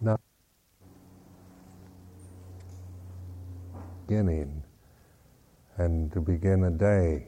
[0.00, 0.18] now,
[4.06, 4.62] beginning
[5.78, 7.26] and to begin a day.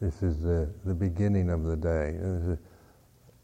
[0.00, 2.16] This is the, the beginning of the day.
[2.18, 2.58] This is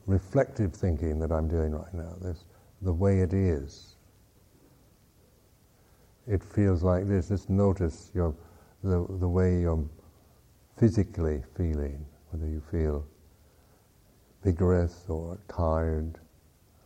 [0.06, 2.14] reflective thinking that I'm doing right now.
[2.20, 2.45] This
[2.82, 3.96] the way it is.
[6.30, 7.28] It feels like this.
[7.28, 8.32] Just notice your
[8.84, 9.84] the the way you're
[10.77, 13.05] physically feeling, whether you feel
[14.45, 16.20] vigorous or tired,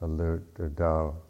[0.01, 1.23] alert or dull.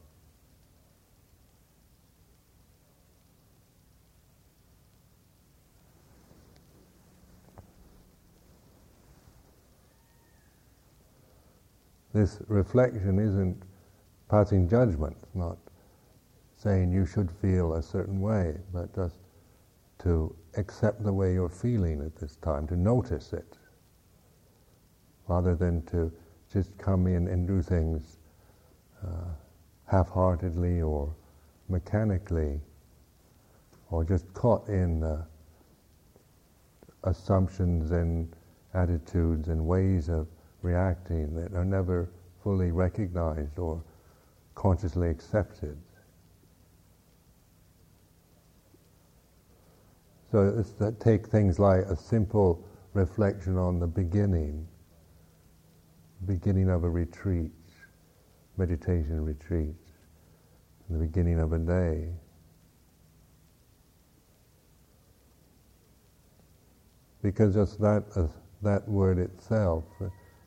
[12.12, 13.61] This reflection isn't
[14.28, 15.59] passing judgment, not
[16.65, 19.19] saying you should feel a certain way, but just
[19.99, 23.59] to accept the way you're feeling at this time, to notice it,
[25.29, 26.11] rather than to
[26.53, 28.17] just come in and do things
[29.06, 29.29] uh,
[29.87, 31.15] half-heartedly or
[31.69, 32.61] mechanically,
[33.91, 35.23] or just caught in
[37.05, 38.34] assumptions and
[38.73, 40.27] attitudes and ways of
[40.62, 42.09] reacting that are never
[42.43, 43.83] fully recognized or
[44.55, 45.77] consciously accepted.
[50.35, 54.67] So that take things like a simple reflection on the beginning,
[56.27, 57.53] beginning of a retreat,
[58.57, 59.77] meditation retreat,
[60.91, 62.09] the beginning of a day.
[67.23, 68.27] Because just that, uh,
[68.62, 69.85] that word itself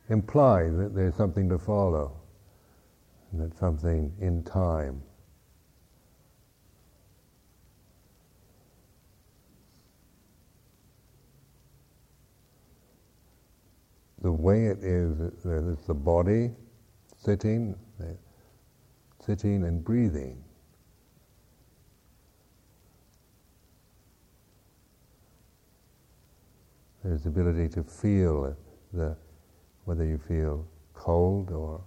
[0.09, 2.11] implies that there's something to follow,
[3.31, 5.01] and that something in time.
[14.21, 16.51] The way it is, it's the body
[17.17, 17.75] sitting,
[19.23, 20.43] sitting and breathing.
[27.03, 28.55] There's the ability to feel
[28.91, 29.15] the
[29.85, 31.81] whether you feel cold or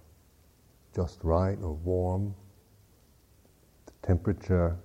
[0.95, 2.33] just right or warm,
[3.85, 4.77] the temperature,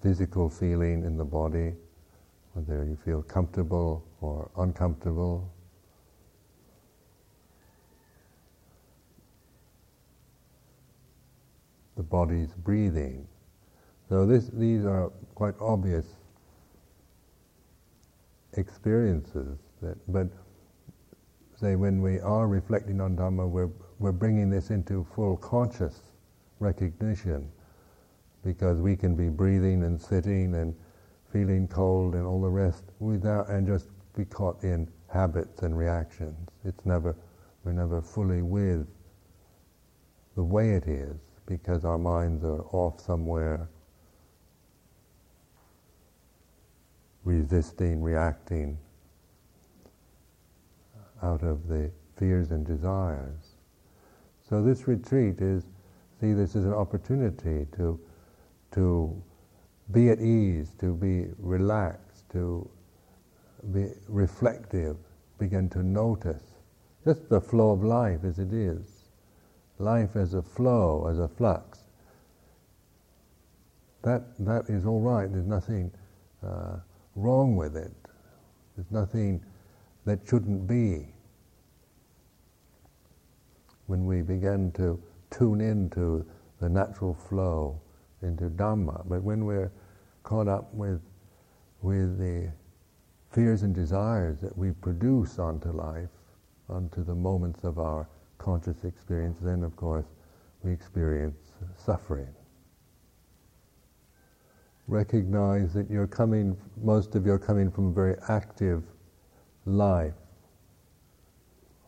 [0.00, 1.74] physical feeling in the body,
[2.52, 5.52] whether you feel comfortable or uncomfortable.
[12.02, 13.28] The body's breathing.
[14.08, 16.04] So this, these are quite obvious
[18.54, 20.26] experiences, that, but
[21.54, 23.70] say when we are reflecting on Dhamma, we're,
[24.00, 26.00] we're bringing this into full conscious
[26.58, 27.48] recognition
[28.44, 30.74] because we can be breathing and sitting and
[31.32, 33.86] feeling cold and all the rest without and just
[34.16, 36.48] be caught in habits and reactions.
[36.64, 37.14] It's never
[37.62, 38.88] we're never fully with
[40.34, 43.68] the way it is because our minds are off somewhere
[47.24, 48.78] resisting, reacting,
[51.22, 53.54] out of the fears and desires.
[54.48, 55.64] So this retreat is,
[56.20, 57.98] see this as an opportunity to,
[58.72, 59.22] to
[59.92, 62.68] be at ease, to be relaxed, to
[63.72, 64.96] be reflective,
[65.38, 66.42] begin to notice
[67.04, 68.91] just the flow of life as it is.
[69.78, 71.80] Life as a flow, as a flux.
[74.02, 75.92] That, that is all right, there's nothing
[76.44, 76.76] uh,
[77.14, 77.92] wrong with it.
[78.76, 79.44] There's nothing
[80.04, 81.06] that shouldn't be.
[83.86, 85.00] When we begin to
[85.30, 86.24] tune into
[86.60, 87.80] the natural flow,
[88.22, 89.72] into Dhamma, but when we're
[90.22, 91.00] caught up with,
[91.82, 92.52] with the
[93.30, 96.08] fears and desires that we produce onto life,
[96.68, 98.08] onto the moments of our
[98.42, 100.06] conscious experience, then of course
[100.62, 102.34] we experience suffering.
[104.88, 108.82] Recognize that you're coming, most of you are coming from a very active
[109.64, 110.14] life,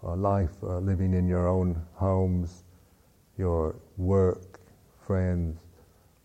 [0.04, 2.62] a life uh, living in your own homes,
[3.36, 4.60] your work,
[5.04, 5.58] friends,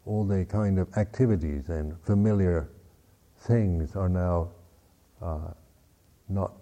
[0.06, 2.70] all the kind of activities and familiar
[3.42, 4.50] things are now
[5.22, 5.52] uh,
[6.28, 6.54] not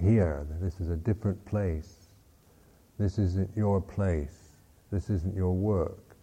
[0.00, 0.46] here.
[0.60, 2.01] This is a different place.
[2.98, 4.38] This isn't your place.
[4.90, 6.16] This isn't your work.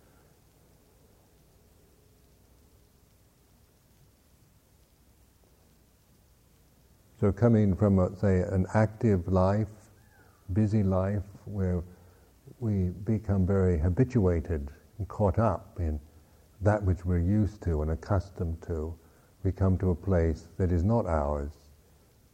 [7.19, 9.67] So coming from, a, say, an active life,
[10.53, 11.83] busy life, where
[12.59, 15.99] we become very habituated and caught up in
[16.61, 18.93] that which we're used to and accustomed to,
[19.43, 21.51] we come to a place that is not ours,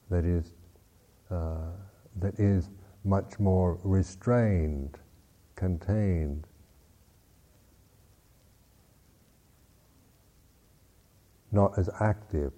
[0.10, 0.52] that is,
[1.32, 1.72] uh,
[2.18, 2.70] that is
[3.06, 4.98] much more restrained,
[5.56, 6.48] contained.
[11.52, 12.52] Not as active.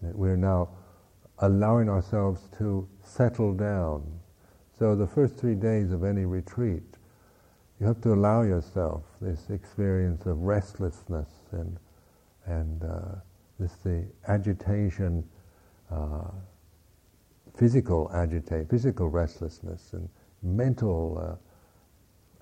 [0.00, 0.68] We're now
[1.38, 4.20] allowing ourselves to settle down.
[4.78, 6.96] So the first three days of any retreat,
[7.80, 11.78] you have to allow yourself this experience of restlessness and
[12.46, 13.16] and uh,
[13.58, 15.24] this the agitation,
[15.90, 16.24] uh,
[17.56, 20.08] physical agitation, physical restlessness and
[20.42, 21.38] mental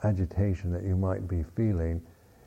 [0.02, 2.02] uh, agitation that you might be feeling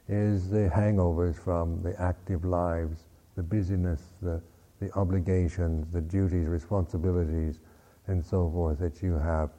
[0.08, 4.42] is the hangovers from the active lives, the busyness, the,
[4.80, 7.60] the obligations, the duties, responsibilities,
[8.08, 9.50] and so forth that you have,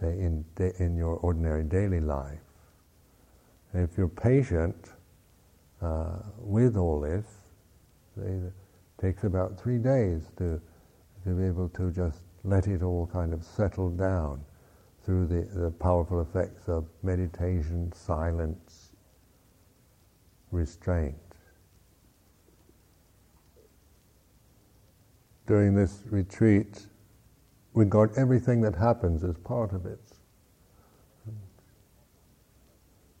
[0.00, 2.40] say, in, da- in your ordinary daily life.
[3.72, 4.90] And if you're patient,
[5.80, 7.24] uh, with all this,
[8.22, 8.52] it
[9.00, 10.60] takes about three days to,
[11.24, 14.42] to be able to just let it all kind of settle down
[15.04, 18.92] through the, the powerful effects of meditation, silence,
[20.50, 21.16] restraint.
[25.46, 26.86] During this retreat,
[27.72, 30.00] we regard everything that happens as part of it.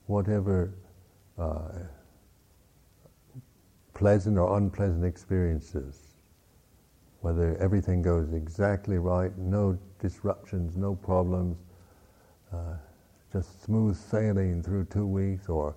[0.06, 0.74] Whatever
[1.38, 1.68] uh,
[3.94, 6.09] pleasant or unpleasant experiences,
[7.20, 11.58] whether everything goes exactly right, no disruptions, no problems,
[12.52, 12.74] uh,
[13.32, 15.74] just smooth sailing through two weeks, or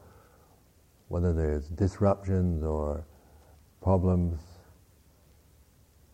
[1.10, 3.06] whether there's disruptions or
[3.82, 4.40] problems,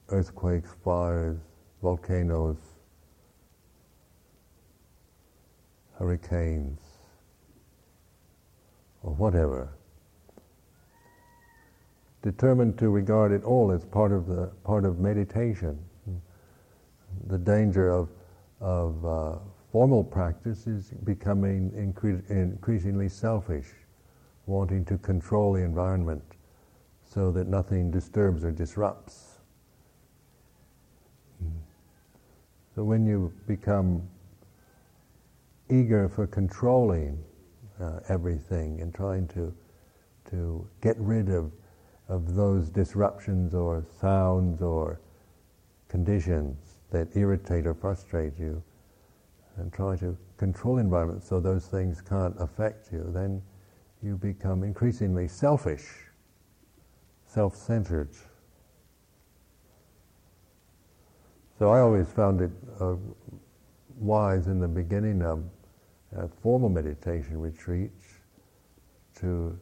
[0.09, 1.37] earthquakes, fires,
[1.81, 2.57] volcanoes,
[5.97, 6.79] hurricanes,
[9.03, 9.69] or whatever
[12.21, 15.77] determined to regard it all as part of the part of meditation.
[17.27, 18.09] The danger of
[18.59, 19.37] of uh,
[19.71, 23.67] formal practice is becoming incre- increasingly selfish,
[24.47, 26.23] wanting to control the environment
[27.05, 29.39] so that nothing disturbs or disrupts.
[32.75, 34.07] So when you become
[35.69, 37.23] eager for controlling
[37.79, 39.53] uh, everything and trying to
[40.29, 41.51] to get rid of
[42.09, 44.99] of those disruptions or sounds or
[45.87, 46.57] conditions
[46.91, 48.61] that irritate or frustrate you
[49.57, 53.41] and try to control environment so those things can't affect you, then
[54.01, 55.85] you become increasingly selfish,
[57.27, 58.09] self-centered.
[61.59, 62.95] So I always found it uh,
[63.97, 65.43] wise in the beginning of
[66.17, 68.05] uh, formal meditation retreats
[69.19, 69.59] to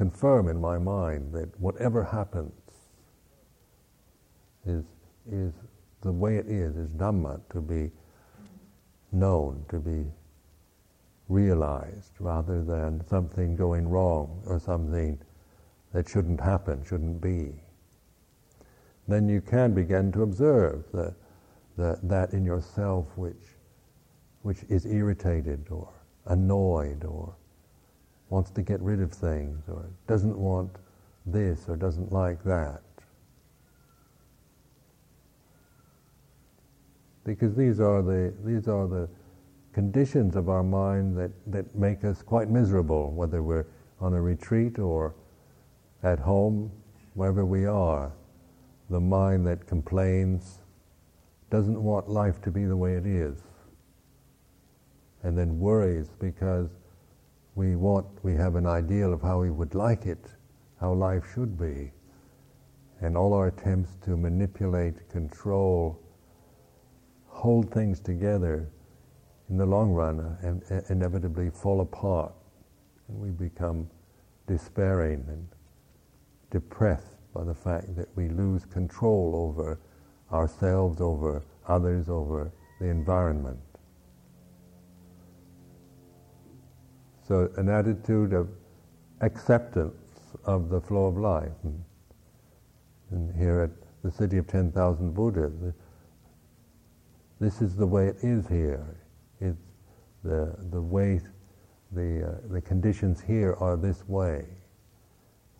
[0.00, 2.54] confirm in my mind that whatever happens
[4.64, 4.82] is,
[5.30, 5.52] is
[6.00, 7.90] the way it is, is Dhamma to be
[9.12, 10.06] known, to be
[11.28, 15.18] realized, rather than something going wrong or something
[15.92, 17.52] that shouldn't happen, shouldn't be.
[19.06, 21.14] Then you can begin to observe the,
[21.76, 23.58] the, that in yourself which,
[24.40, 25.92] which is irritated or
[26.24, 27.34] annoyed or
[28.30, 30.70] wants to get rid of things or doesn't want
[31.26, 32.80] this or doesn't like that.
[37.24, 39.08] Because these are the, these are the
[39.72, 43.66] conditions of our mind that, that make us quite miserable, whether we're
[44.00, 45.14] on a retreat or
[46.02, 46.70] at home,
[47.14, 48.12] wherever we are.
[48.88, 50.60] The mind that complains
[51.50, 53.42] doesn't want life to be the way it is,
[55.22, 56.70] and then worries because
[57.60, 60.24] we want, we have an ideal of how we would like it,
[60.80, 61.92] how life should be.
[63.02, 66.00] And all our attempts to manipulate, control,
[67.26, 68.66] hold things together
[69.50, 72.32] in the long run and, inevitably fall apart.
[73.08, 73.90] And we become
[74.46, 75.46] despairing and
[76.50, 79.78] depressed by the fact that we lose control over
[80.32, 83.69] ourselves, over others, over the environment.
[87.30, 88.48] So an attitude of
[89.20, 89.94] acceptance
[90.46, 91.52] of the flow of life.
[91.62, 91.84] And,
[93.36, 93.70] here at
[94.02, 95.52] the city of 10,000 Buddhas,
[97.38, 98.84] this is the way it is here.
[99.40, 99.62] It's
[100.24, 101.20] the, the way,
[101.92, 104.44] the, uh, the conditions here are this way.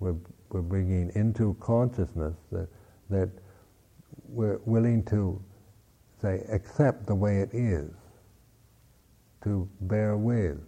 [0.00, 0.16] We're,
[0.48, 2.66] we're bringing into consciousness that,
[3.10, 3.30] that
[4.28, 5.40] we're willing to,
[6.20, 7.92] say, accept the way it is,
[9.44, 10.58] to bear with,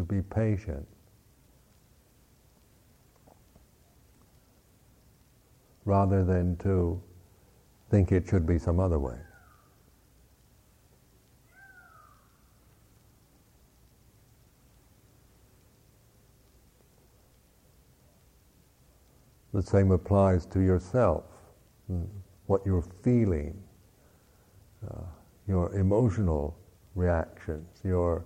[0.00, 0.86] to be patient.
[5.84, 7.02] rather than to
[7.90, 9.18] think it should be some other way.
[19.52, 21.24] The same applies to yourself,
[21.90, 22.06] mm,
[22.46, 23.60] what you're feeling,
[24.88, 25.02] uh,
[25.48, 26.56] your emotional
[26.94, 28.24] reactions, your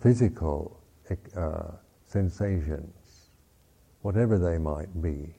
[0.00, 0.80] physical
[1.36, 1.72] uh,
[2.06, 3.30] sensations,
[4.02, 5.34] whatever they might be.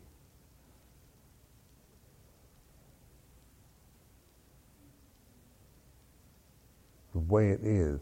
[7.13, 7.99] The way it is,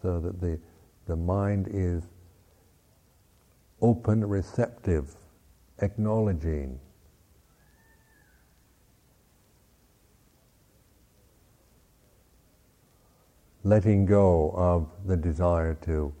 [0.00, 0.58] so that the,
[1.06, 2.04] the mind is
[3.80, 5.14] open, receptive
[5.80, 6.78] acknowledging
[13.64, 16.12] letting go of the desire to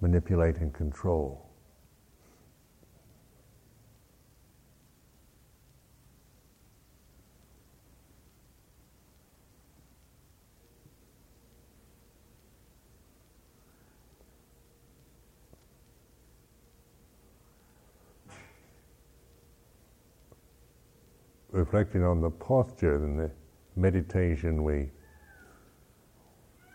[0.00, 1.44] manipulate and control.
[21.54, 23.30] reflecting on the posture and the
[23.76, 24.90] meditation, we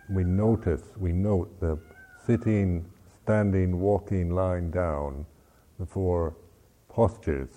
[0.10, 1.78] we notice, we note the
[2.25, 2.86] sitting,
[3.24, 5.25] standing, walking, lying down,
[5.80, 6.36] the four
[6.89, 7.50] postures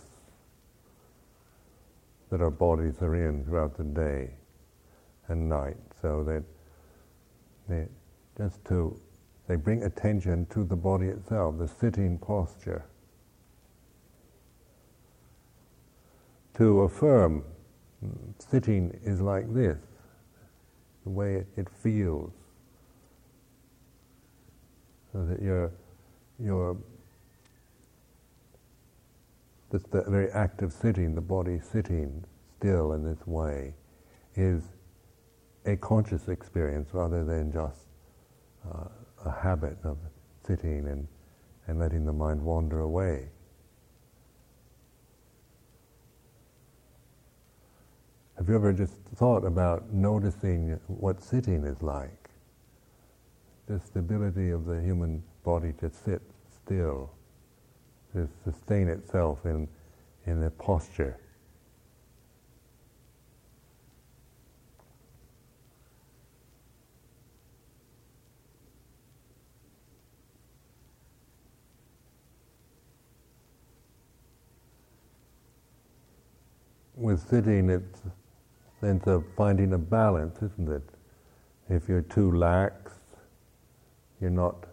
[2.31, 4.31] that our bodies are in throughout the day
[5.29, 6.43] and night, so that
[7.69, 7.87] they
[8.37, 8.99] just to
[9.49, 12.85] they bring attention to the body itself, the sitting posture.
[16.55, 17.45] to affirm
[18.39, 19.79] sitting is like this,
[21.05, 22.33] the way it feels,
[25.13, 25.71] so that you're,
[26.39, 26.77] you're
[29.71, 32.25] the very act of sitting, the body sitting
[32.59, 33.75] still in this way,
[34.37, 34.63] is
[35.67, 37.87] a conscious experience rather than just
[38.71, 38.85] uh,
[39.25, 39.99] a habit of
[40.47, 41.07] sitting and,
[41.67, 43.29] and letting the mind wander away.
[48.37, 52.22] Have you ever just thought about noticing what sitting is like?
[53.67, 56.23] The stability of the human body to sit
[56.65, 57.11] still,
[58.13, 59.69] to sustain itself in,
[60.27, 61.19] in a posture.
[76.95, 78.01] With sitting, it's
[78.81, 80.83] sense of finding a balance, isn't it?
[81.69, 82.93] If you're too lax,
[84.23, 84.65] you're not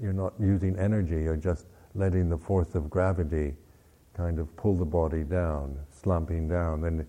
[0.00, 3.54] you're not using energy, you're just letting the force of gravity
[4.14, 7.06] kind of pull the body down, slumping down, then it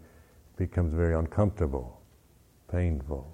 [0.58, 2.01] becomes very uncomfortable,
[2.72, 3.32] painful.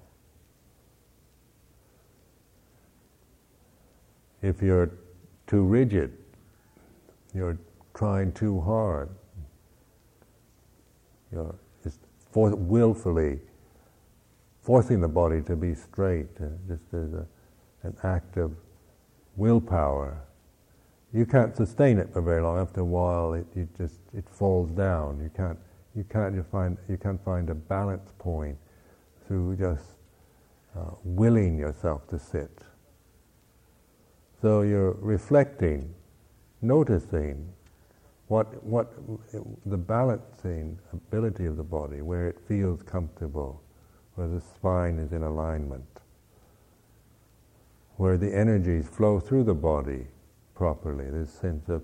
[4.42, 4.90] If you're
[5.46, 6.12] too rigid,
[7.34, 7.58] you're
[7.94, 9.08] trying too hard,
[11.32, 13.38] you're just for, willfully
[14.60, 17.26] forcing the body to be straight, uh, just as a,
[17.86, 18.52] an act of
[19.36, 20.22] willpower.
[21.12, 22.58] You can't sustain it for very long.
[22.58, 25.20] After a while, it you just it falls down.
[25.22, 25.58] You can't
[25.94, 28.58] you can't you find you can't find a balance point
[29.26, 29.84] through just
[30.76, 32.62] uh, willing yourself to sit.
[34.42, 35.94] So you're reflecting,
[36.60, 37.48] noticing,
[38.28, 38.92] what, what
[39.64, 43.62] the balancing ability of the body, where it feels comfortable,
[44.14, 46.00] where the spine is in alignment,
[47.96, 50.06] where the energies flow through the body
[50.54, 51.82] properly, this sense of,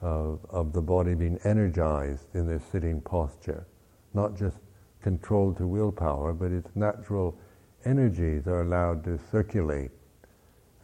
[0.00, 3.66] of, of the body being energized in this sitting posture,
[4.14, 4.58] not just
[5.02, 7.36] controlled to willpower, but its natural
[7.84, 9.90] energies are allowed to circulate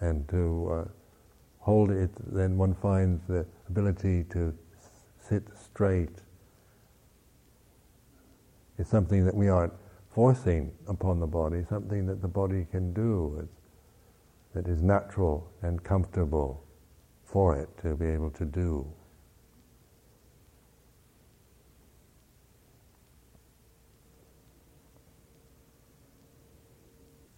[0.01, 0.89] and to uh,
[1.59, 4.55] hold it, then one finds the ability to
[5.19, 6.11] sit straight.
[8.79, 9.75] Is something that we aren't
[10.15, 13.47] forcing upon the body, something that the body can do,
[14.55, 16.65] that is natural and comfortable
[17.25, 18.87] for it to be able to do.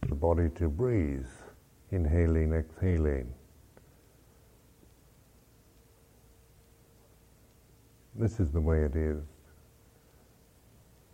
[0.09, 1.27] The body to breathe,
[1.91, 3.33] inhaling, exhaling.
[8.23, 9.21] this is the way it is.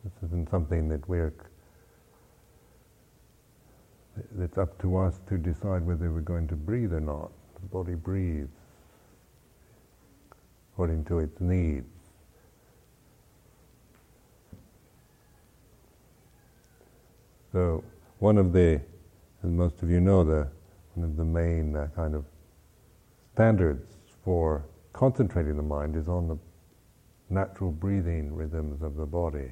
[0.05, 1.33] This isn't something that we're
[4.39, 7.31] it's up to us to decide whether we're going to breathe or not.
[7.61, 8.49] The body breathes
[10.73, 11.87] according to its needs.
[17.53, 17.83] So,
[18.19, 18.81] one of the,
[19.43, 20.47] as most of you know, the,
[20.95, 22.25] one of the main uh, kind of
[23.35, 26.39] standards for concentrating the mind is on the
[27.31, 29.51] natural breathing rhythms of the body.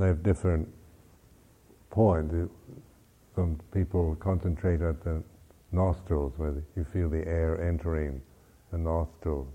[0.00, 0.66] They have different
[1.90, 2.34] points.
[3.34, 5.22] Some people concentrate at the
[5.72, 8.22] nostrils, where you feel the air entering
[8.72, 9.52] the nostrils,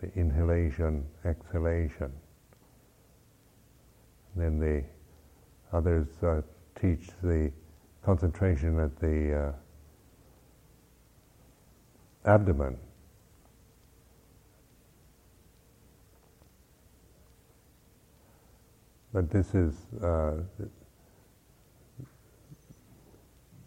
[0.00, 2.10] the inhalation, exhalation.
[4.34, 4.82] Then the
[5.76, 6.40] others uh,
[6.80, 7.52] teach the
[8.02, 9.52] concentration at the uh,
[12.24, 12.78] abdomen.
[19.12, 20.38] But this is uh,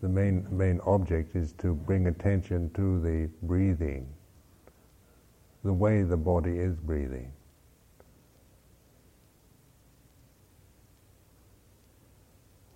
[0.01, 4.07] the main main object is to bring attention to the breathing,
[5.63, 7.31] the way the body is breathing.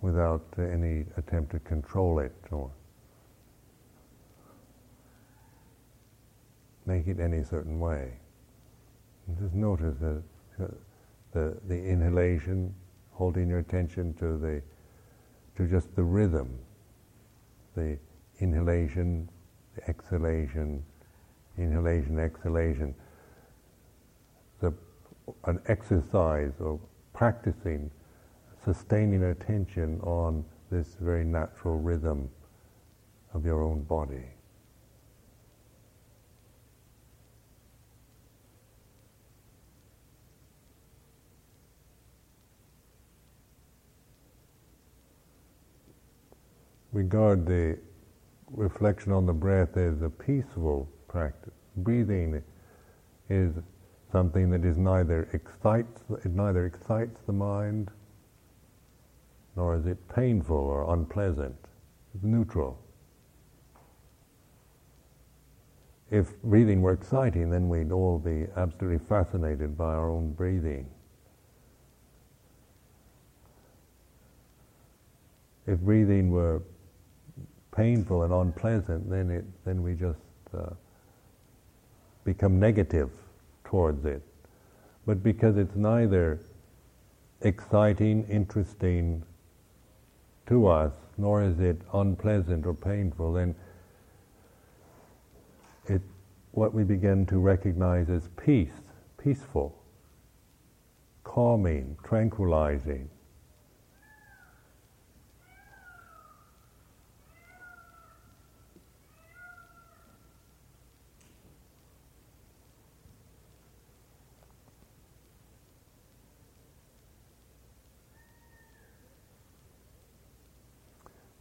[0.00, 2.70] without any attempt to control it or
[6.86, 8.12] make it any certain way.
[9.40, 10.22] Just notice that
[10.60, 10.66] uh,
[11.32, 12.74] the, the inhalation,
[13.12, 14.62] holding your attention to the
[15.56, 16.58] to just the rhythm,
[17.76, 17.98] the
[18.38, 19.28] inhalation,
[19.74, 20.82] the exhalation,
[21.58, 22.94] inhalation, exhalation.
[24.60, 24.72] The,
[25.44, 26.80] an exercise or
[27.12, 27.90] practicing
[28.64, 32.30] sustaining attention on this very natural rhythm
[33.34, 34.24] of your own body.
[46.92, 47.78] Regard the
[48.50, 51.54] reflection on the breath as a peaceful practice.
[51.76, 52.42] Breathing
[53.28, 53.52] is
[54.10, 57.90] something that is neither excites it neither excites the mind
[59.56, 61.54] nor is it painful or unpleasant.
[62.14, 62.78] It's neutral.
[66.10, 70.90] If breathing were exciting, then we'd all be absolutely fascinated by our own breathing.
[75.66, 76.62] If breathing were
[77.74, 80.18] painful and unpleasant, then it then we just
[80.56, 80.70] uh,
[82.24, 83.10] become negative
[83.64, 84.22] towards it.
[85.06, 86.40] But because it's neither
[87.42, 89.22] exciting, interesting,
[90.50, 93.54] to us, nor is it unpleasant or painful, then
[95.86, 96.02] it
[96.50, 98.72] what we begin to recognize as peace,
[99.16, 99.80] peaceful,
[101.22, 103.08] calming, tranquilizing.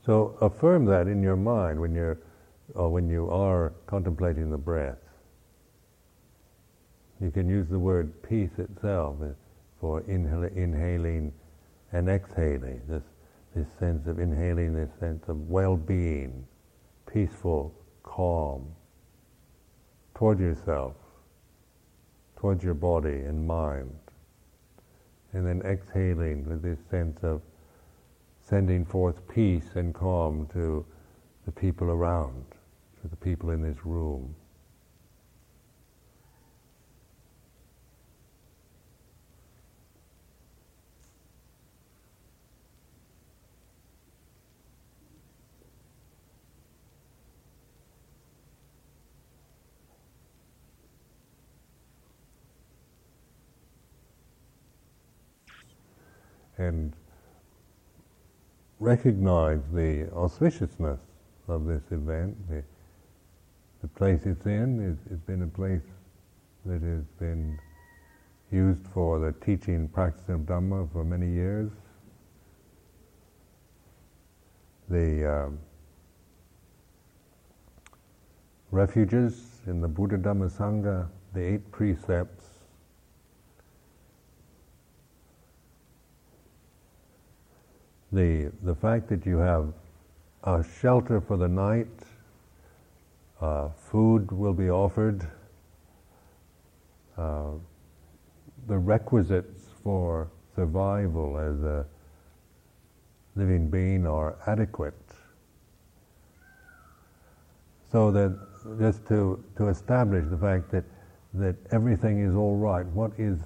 [0.10, 2.17] So affirm that in your mind when you're,
[2.74, 4.98] or when you are contemplating the breath.
[7.22, 9.28] You can use the word peace itself uh,
[9.80, 11.32] for inhal- inhaling
[11.91, 12.82] and exhaling.
[12.88, 13.04] This
[13.56, 16.43] this sense of inhaling, this sense of well-being,
[17.06, 18.65] peaceful, calm,
[20.15, 20.95] toward yourself,
[22.36, 23.93] towards your body and mind.
[25.34, 27.43] And then exhaling with this sense of
[28.49, 30.83] sending forth peace and calm to
[31.45, 32.45] the people around,
[33.01, 34.35] to the people in this room.
[56.57, 56.93] and
[58.79, 60.99] recognize the auspiciousness
[61.47, 62.35] of this event.
[62.49, 62.63] The,
[63.81, 65.83] the place it's in is, has been a place
[66.65, 67.59] that has been
[68.51, 71.71] used for the teaching practice of Dhamma for many years.
[74.89, 75.59] The um,
[78.71, 82.38] refuges in the Buddha Dhamma Sangha, the eight precepts,
[88.12, 89.74] the, the fact that you have
[90.43, 91.88] a shelter for the night,
[93.41, 95.28] uh, food will be offered,
[97.17, 97.52] uh,
[98.67, 101.86] the requisites for survival as a
[103.36, 104.93] living being are adequate.
[107.91, 108.38] so that
[108.80, 110.84] just to, to establish the fact that,
[111.34, 113.39] that everything is all right, what is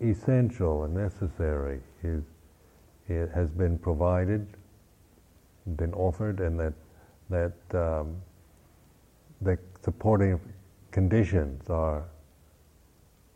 [0.00, 2.22] essential and necessary is,
[3.08, 4.46] it has been provided,
[5.76, 6.74] been offered, and that,
[7.30, 8.16] that um,
[9.40, 10.40] the supporting
[10.90, 12.04] conditions are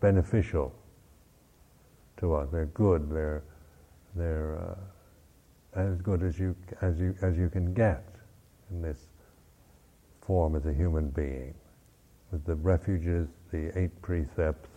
[0.01, 0.75] beneficial
[2.17, 2.49] to us.
[2.51, 3.11] They're good.
[3.11, 3.43] They're
[4.17, 8.05] they're uh, as good as you as you as you can get
[8.71, 8.99] in this
[10.21, 11.55] form as a human being,
[12.31, 14.69] with the refuges, the eight precepts,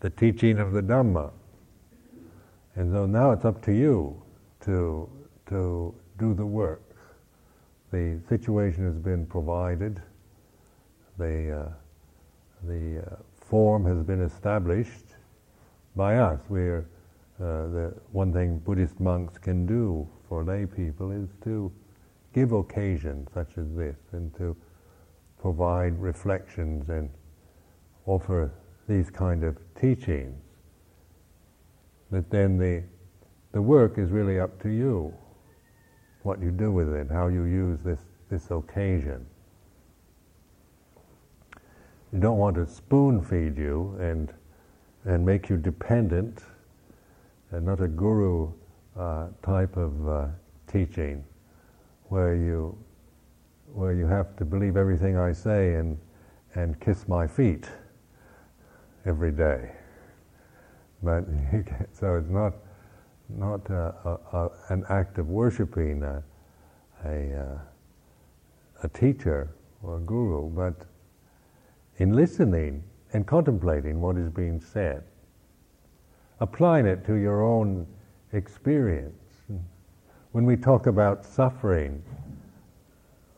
[0.00, 1.30] the teaching of the Dhamma.
[2.76, 4.20] And so now it's up to you
[4.64, 5.08] to
[5.48, 6.82] to do the work.
[7.92, 10.02] The situation has been provided.
[11.18, 11.72] The uh,
[12.64, 15.06] the uh, form has been established
[15.94, 16.40] by us.
[16.48, 16.86] We're
[17.40, 21.70] uh, the one thing Buddhist monks can do for lay people is to
[22.32, 24.56] give occasions such as this and to
[25.40, 27.10] provide reflections and
[28.06, 28.52] offer
[28.88, 30.43] these kind of teachings.
[32.14, 32.84] That then the
[33.50, 35.12] the work is really up to you.
[36.22, 37.98] What you do with it, how you use this
[38.30, 39.26] this occasion.
[42.12, 44.32] You don't want to spoon feed you and
[45.04, 46.44] and make you dependent
[47.50, 48.52] and not a guru
[48.96, 50.26] uh, type of uh,
[50.68, 51.24] teaching
[52.10, 52.78] where you
[53.72, 55.98] where you have to believe everything I say and
[56.54, 57.68] and kiss my feet
[59.04, 59.72] every day.
[61.04, 61.24] But
[61.92, 62.54] so it's not
[63.28, 66.22] not a, a, a, an act of worshiping a
[67.04, 67.58] a, uh,
[68.82, 70.86] a teacher or a guru, but
[71.98, 75.04] in listening and contemplating what is being said
[76.40, 77.86] applying it to your own
[78.32, 79.14] experience.
[80.32, 82.02] When we talk about suffering,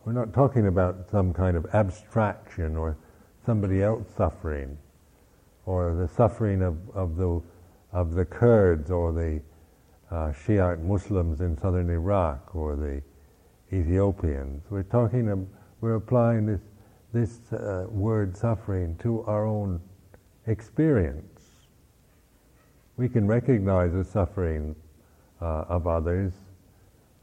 [0.04, 2.96] we're not talking about some kind of abstraction or
[3.44, 4.76] somebody else suffering,
[5.66, 7.40] or the suffering of, of, the,
[7.96, 9.40] of the Kurds or the
[10.10, 13.02] uh, Shiite Muslims in southern Iraq or the
[13.76, 14.62] Ethiopians.
[14.70, 15.48] We're talking,
[15.80, 16.60] we're applying this,
[17.12, 19.80] this uh, word suffering to our own
[20.46, 21.36] experience
[22.96, 24.74] we can recognize the suffering
[25.40, 26.32] uh, of others,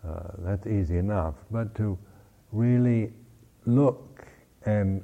[0.08, 1.36] uh, that's easy enough.
[1.50, 1.98] But to
[2.52, 3.12] really
[3.66, 4.26] look
[4.66, 5.04] and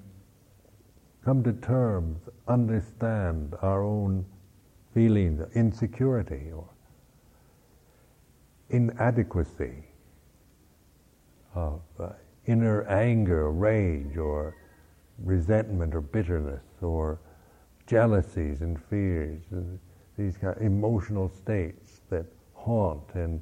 [1.25, 4.25] come to terms, understand our own
[4.99, 6.67] feelings, insecurity or
[8.69, 9.85] inadequacy,
[11.55, 12.09] of uh,
[12.47, 14.57] inner anger, rage, or
[15.23, 17.17] resentment, or bitterness, or
[17.87, 19.79] jealousies and fears and
[20.17, 23.41] these kind of emotional states that haunt and,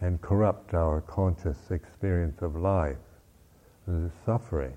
[0.00, 2.96] and corrupt our conscious experience of life,
[3.86, 4.74] the suffering.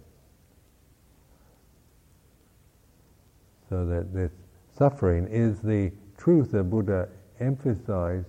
[3.67, 4.31] So that this
[4.77, 8.27] suffering is the truth that Buddha emphasized,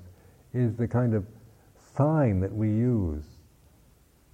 [0.53, 1.27] is the kind of
[1.97, 3.25] sign that we use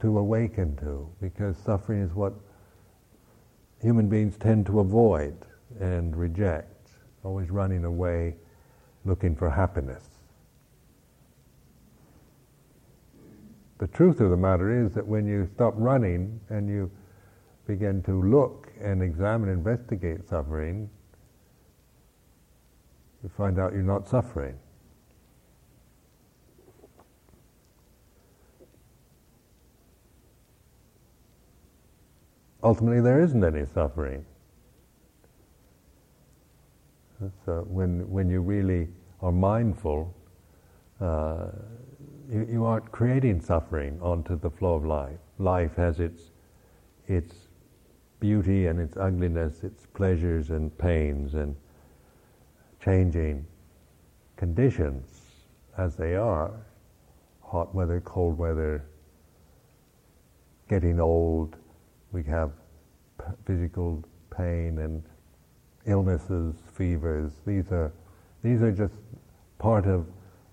[0.01, 2.35] to awaken to, because suffering is what
[3.83, 5.37] human beings tend to avoid
[5.81, 6.91] and reject,
[7.25, 8.35] always running away
[9.05, 10.05] looking for happiness.
[13.79, 16.91] The truth of the matter is that when you stop running and you
[17.67, 20.91] begin to look and examine, investigate suffering,
[23.23, 24.57] you find out you're not suffering.
[32.63, 34.25] Ultimately, there isn't any suffering.
[37.45, 38.89] So when, when you really
[39.21, 40.15] are mindful,
[41.01, 41.49] uh,
[42.31, 45.19] you, you, aren't creating suffering onto the flow of life.
[45.39, 46.31] Life has its,
[47.09, 47.35] its
[48.21, 51.57] beauty and its ugliness, its pleasures and pains and
[52.83, 53.45] changing
[54.37, 55.21] conditions
[55.77, 56.53] as they are
[57.43, 58.85] hot weather, cold weather,
[60.69, 61.57] getting old,
[62.13, 62.53] we have
[63.45, 65.03] physical pain and
[65.87, 67.33] illnesses, fevers.
[67.47, 67.93] These are,
[68.43, 68.95] these are just
[69.59, 70.07] part of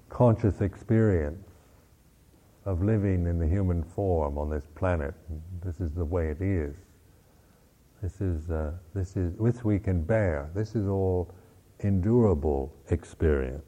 [0.09, 1.47] conscious experience
[2.65, 5.13] of living in the human form on this planet.
[5.63, 6.75] This is the way it is.
[8.01, 10.49] This is, uh, this is, which we can bear.
[10.53, 11.33] This is all
[11.81, 13.63] endurable experience.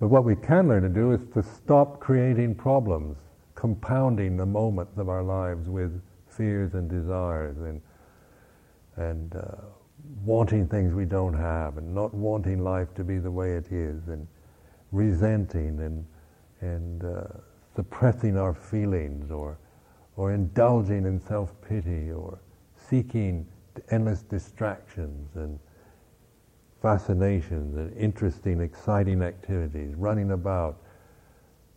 [0.00, 3.18] But what we can learn to do is to stop creating problems,
[3.54, 7.80] compounding the moments of our lives with fears and desires and
[8.96, 9.40] and uh,
[10.24, 14.08] wanting things we don't have and not wanting life to be the way it is
[14.08, 14.26] and
[14.90, 16.04] resenting and
[16.60, 17.24] and uh,
[17.76, 19.56] suppressing our feelings or,
[20.16, 22.40] or indulging in self pity or
[22.88, 23.46] seeking
[23.90, 25.58] endless distractions and
[26.82, 30.78] fascinations and interesting, exciting activities, running about,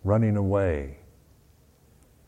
[0.03, 0.97] running away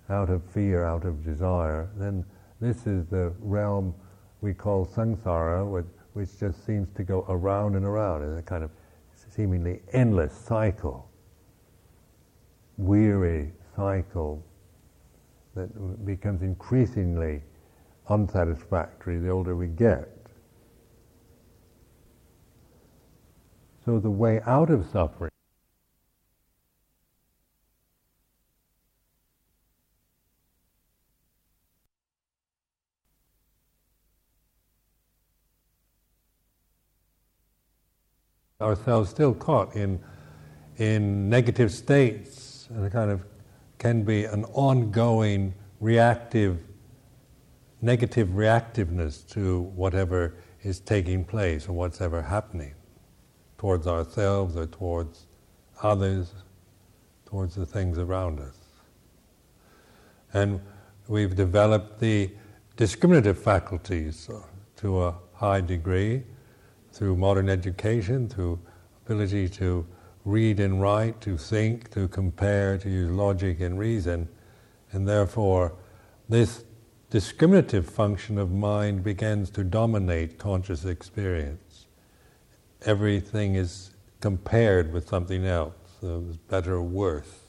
[0.10, 2.26] out of fear, out of desire, then
[2.60, 3.93] this is the realm
[4.41, 8.72] we call samsara, which just seems to go around and around in a kind of
[9.30, 11.10] seemingly endless cycle,
[12.78, 14.43] weary cycle
[15.56, 17.41] that becomes increasingly
[18.08, 20.10] unsatisfactory the older we get.
[23.86, 25.30] So the way out of suffering
[38.62, 40.00] ourselves still caught in
[40.78, 43.22] in negative states and a kind of
[43.78, 46.60] can be an ongoing reactive
[47.84, 52.74] negative reactiveness to whatever is taking place or what's ever happening
[53.58, 55.28] towards ourselves or towards
[55.82, 56.34] others,
[57.26, 58.58] towards the things around us.
[60.34, 60.62] And
[61.10, 62.32] we've developed the
[62.78, 64.30] discriminative faculties
[64.78, 66.24] to a high degree
[66.93, 68.60] through modern education, through
[69.06, 69.86] ability to
[70.24, 74.30] read and write, to think, to compare, to use logic and reason,
[74.93, 75.74] and therefore
[76.30, 76.63] this
[77.13, 81.86] discriminative function of mind begins to dominate conscious experience
[82.86, 87.39] everything is compared with something else, so better or worse.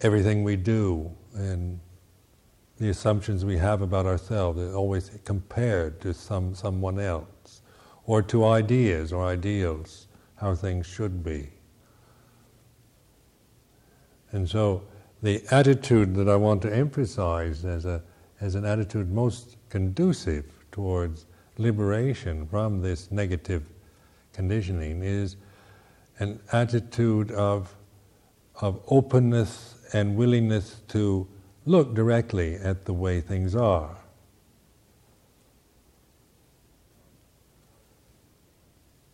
[0.00, 1.78] Everything we do and
[2.78, 7.62] the assumptions we have about ourselves are always compared to some someone else,
[8.06, 11.48] or to ideas or ideals, how things should be.
[14.32, 14.82] And so,
[15.22, 18.02] the attitude that I want to emphasize as a
[18.42, 21.26] as an attitude most conducive towards
[21.58, 23.62] liberation from this negative
[24.32, 25.36] conditioning is
[26.18, 27.72] an attitude of,
[28.60, 31.26] of openness and willingness to
[31.66, 33.96] look directly at the way things are.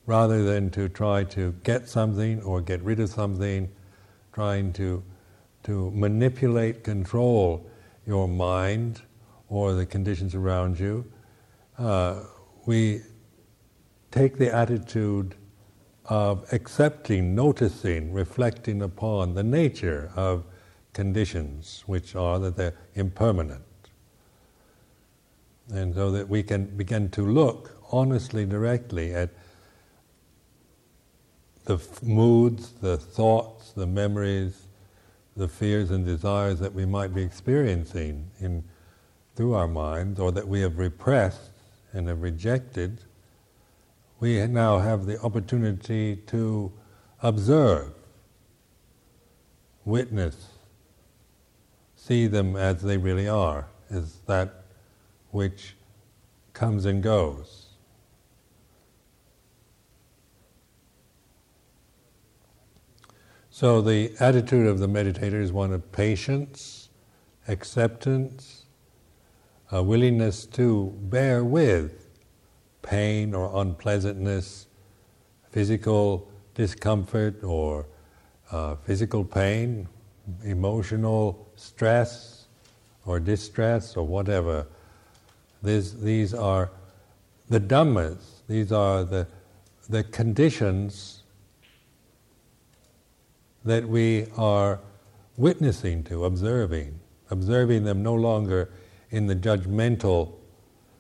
[0.07, 3.68] Rather than to try to get something or get rid of something,
[4.32, 5.02] trying to,
[5.64, 7.68] to manipulate, control
[8.06, 9.02] your mind
[9.48, 11.04] or the conditions around you,
[11.78, 12.22] uh,
[12.66, 13.00] we
[14.10, 15.34] take the attitude
[16.06, 20.44] of accepting, noticing, reflecting upon the nature of
[20.92, 23.62] conditions, which are that they're impermanent.
[25.70, 29.30] And so that we can begin to look honestly, directly at
[31.64, 34.66] the f- moods, the thoughts, the memories,
[35.37, 38.64] the fears and desires that we might be experiencing in
[39.38, 41.52] through our minds or that we have repressed
[41.92, 42.98] and have rejected,
[44.18, 46.72] we now have the opportunity to
[47.22, 47.92] observe,
[49.85, 50.48] witness,
[51.94, 54.64] see them as they really are, as that
[55.31, 55.76] which
[56.52, 57.58] comes and goes.
[63.59, 66.90] So the attitude of the meditator is one of patience,
[67.49, 68.66] acceptance,
[69.73, 72.07] a willingness to bear with
[72.83, 74.68] pain or unpleasantness,
[75.51, 77.87] physical discomfort or
[78.53, 79.88] uh, physical pain,
[80.44, 82.47] emotional stress
[83.07, 84.68] or distress or whatever.
[85.64, 86.71] These, these are
[87.49, 89.27] the dhammas, these are the,
[89.88, 91.17] the conditions
[93.68, 94.81] that we are
[95.37, 96.98] witnessing to, observing,
[97.31, 98.70] observing them no longer
[99.11, 100.33] in the judgmental,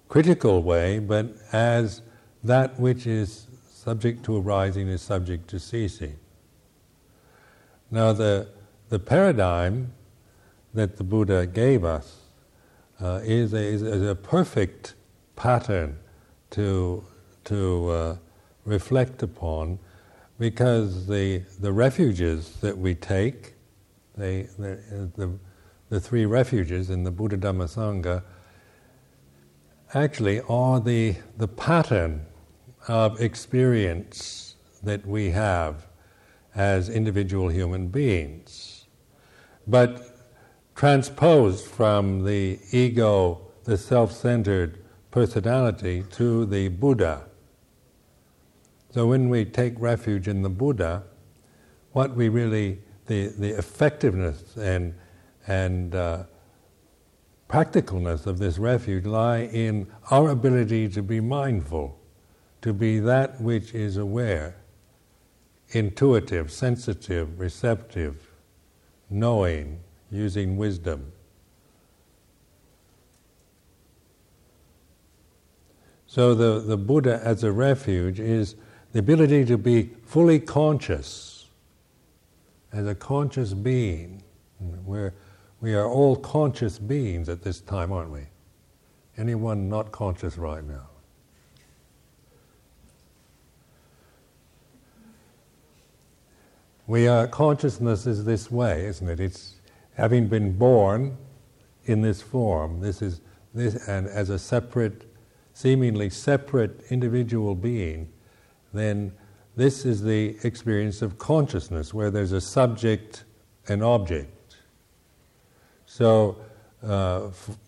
[0.08, 2.02] critical way, but as
[2.44, 6.16] that which is subject to arising is subject to ceasing.
[7.90, 8.48] Now, the,
[8.90, 9.94] the paradigm
[10.74, 12.18] that the Buddha gave us
[13.00, 14.94] uh, is, a, is, a, perfect
[15.36, 15.98] pattern
[16.50, 17.02] to,
[17.44, 18.16] to uh,
[18.66, 19.78] reflect upon
[20.38, 23.54] because the, the refuges that we take,
[24.16, 25.38] they, the, the,
[25.88, 28.22] the three refuges in the Buddha Dhamma Sangha
[29.94, 32.26] actually are the, the pattern
[32.86, 35.86] of experience that we have
[36.54, 38.86] as individual human beings.
[39.66, 40.16] But
[40.74, 47.27] transposed from the ego, the self centered personality, to the Buddha.
[48.90, 51.04] So when we take refuge in the Buddha,
[51.92, 54.94] what we really, the, the effectiveness and,
[55.46, 56.24] and uh,
[57.48, 61.98] practicalness of this refuge lie in our ability to be mindful,
[62.62, 64.56] to be that which is aware,
[65.70, 68.30] intuitive, sensitive, receptive,
[69.10, 71.12] knowing, using wisdom.
[76.06, 78.54] So the, the Buddha as a refuge is
[78.98, 81.46] the ability to be fully conscious
[82.72, 84.20] as a conscious being.
[84.84, 85.14] We're,
[85.60, 88.22] we are all conscious beings at this time, aren't we?
[89.16, 90.88] Anyone not conscious right now?
[96.88, 99.20] We are consciousness is this way, isn't it?
[99.20, 99.54] It's
[99.94, 101.16] having been born
[101.84, 102.80] in this form.
[102.80, 103.20] This is
[103.54, 105.04] this, and as a separate
[105.52, 108.08] seemingly separate individual being,
[108.72, 109.12] then
[109.56, 113.24] this is the experience of consciousness where there's a subject
[113.68, 114.56] and object.
[115.86, 116.36] So,
[116.82, 117.58] uh, f-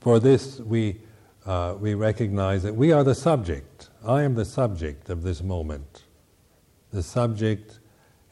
[0.00, 1.00] for this, we,
[1.46, 3.88] uh, we recognize that we are the subject.
[4.04, 6.04] I am the subject of this moment.
[6.92, 7.78] The subject,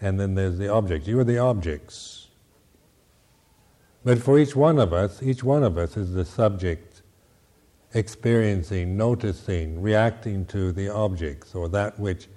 [0.01, 1.07] and then there's the object.
[1.07, 2.29] You are the objects.
[4.05, 6.90] But for each one of us, each one of us is the subject
[7.95, 12.29] experiencing, noticing, reacting to the objects or that which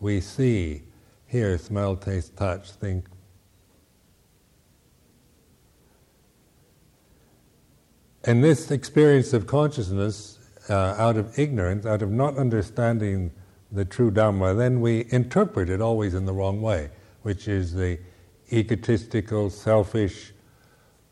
[0.00, 0.82] we see,
[1.26, 3.06] hear, smell, taste, touch, think.
[8.24, 13.32] And this experience of consciousness, uh, out of ignorance, out of not understanding
[13.72, 16.90] the true Dhamma, then we interpret it always in the wrong way,
[17.22, 17.98] which is the
[18.52, 20.32] egotistical, selfish,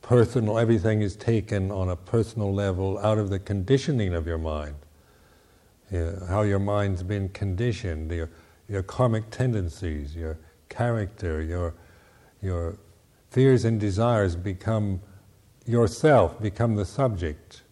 [0.02, 4.76] personal, everything is taken on a personal level out of the conditioning of your mind.
[6.28, 8.30] how your mind's been conditioned, your,
[8.68, 11.74] your karmic tendencies, your character, your,
[12.40, 12.78] your
[13.30, 15.00] fears and desires become
[15.66, 17.62] yourself, become the subject.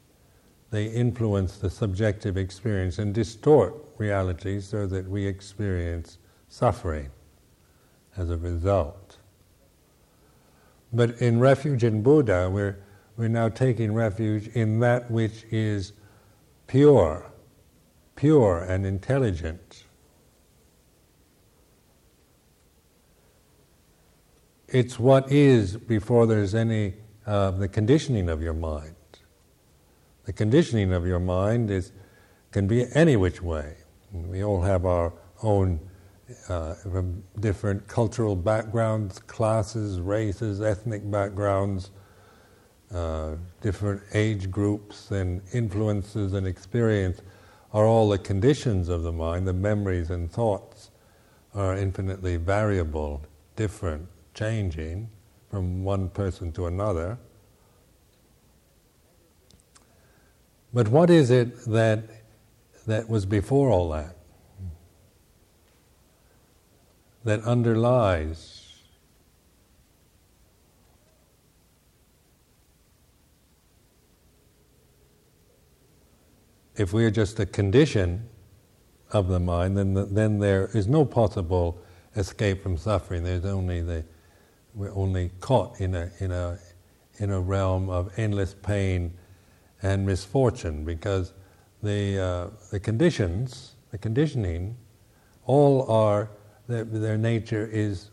[0.71, 7.11] They influence the subjective experience and distort reality so that we experience suffering
[8.17, 9.08] as a result.
[10.93, 12.79] But in refuge in Buddha, we're,
[13.17, 15.93] we're now taking refuge in that which is
[16.67, 17.31] pure,
[18.17, 19.85] pure and intelligent.
[24.69, 26.95] It's what is before there's any
[27.27, 28.95] uh, the conditioning of your mind.
[30.25, 31.93] The conditioning of your mind is
[32.53, 33.77] can be any which way.
[34.13, 35.81] We all have our own
[36.49, 41.91] uh, from different cultural backgrounds, classes, races, ethnic backgrounds,
[42.93, 47.23] uh, different age groups, and influences and experience
[47.73, 49.47] are all the conditions of the mind.
[49.47, 50.91] The memories and thoughts
[51.55, 53.23] are infinitely variable,
[53.57, 55.09] different, changing
[55.51, 57.19] from one person to another.
[60.73, 62.05] But what is it that
[62.87, 64.18] that was before all that?
[67.29, 68.65] That underlies
[76.75, 78.27] if we are just a condition
[79.13, 81.79] of the mind, then, the, then there is no possible
[82.17, 83.23] escape from suffering.
[83.25, 84.07] There's only the,
[84.75, 86.59] we're only caught in a, in, a,
[87.19, 89.13] in a realm of endless pain
[89.83, 91.35] and misfortune because
[91.83, 94.79] the, uh, the conditions, the conditioning,
[95.45, 96.31] all are
[96.69, 98.11] their, their nature is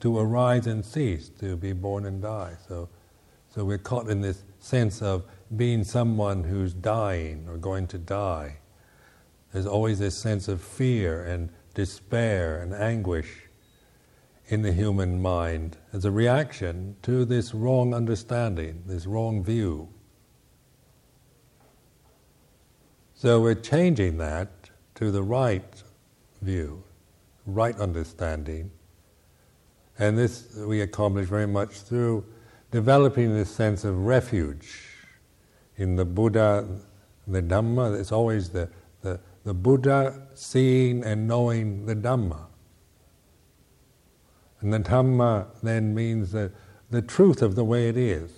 [0.00, 2.56] to arise and cease, to be born and die.
[2.66, 2.88] So,
[3.54, 5.24] so we're caught in this sense of
[5.56, 8.56] being someone who's dying or going to die.
[9.52, 13.42] There's always this sense of fear and despair and anguish
[14.48, 19.88] in the human mind as a reaction to this wrong understanding, this wrong view.
[23.14, 25.82] So we're changing that to the right
[26.40, 26.82] view
[27.46, 28.70] right understanding.
[29.98, 32.24] And this we accomplish very much through
[32.70, 34.86] developing this sense of refuge.
[35.76, 36.66] In the Buddha,
[37.26, 38.68] the Dhamma, it's always the,
[39.02, 42.46] the, the Buddha seeing and knowing the Dhamma.
[44.60, 46.52] And the Dhamma then means the,
[46.90, 48.30] the truth of the way it is.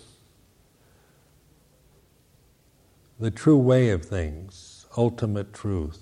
[3.18, 6.00] The true way of things, ultimate truth,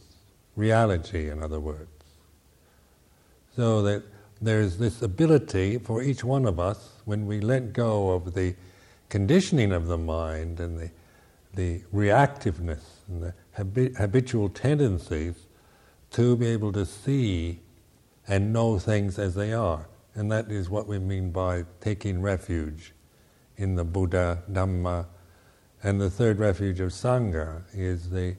[0.57, 2.00] reality, in other words.
[3.57, 4.03] So that
[4.41, 8.55] there's this ability for each one of us, when we let go of the
[9.09, 10.91] conditioning of the mind and the,
[11.55, 15.35] the reactiveness and the habi- habitual tendencies,
[16.13, 17.61] to be able to see
[18.27, 19.89] and know things as they are.
[20.15, 22.93] And that is what we mean by taking refuge
[23.57, 25.07] in the Buddha, Dhamma,
[25.83, 28.37] and the third refuge of Sangha is the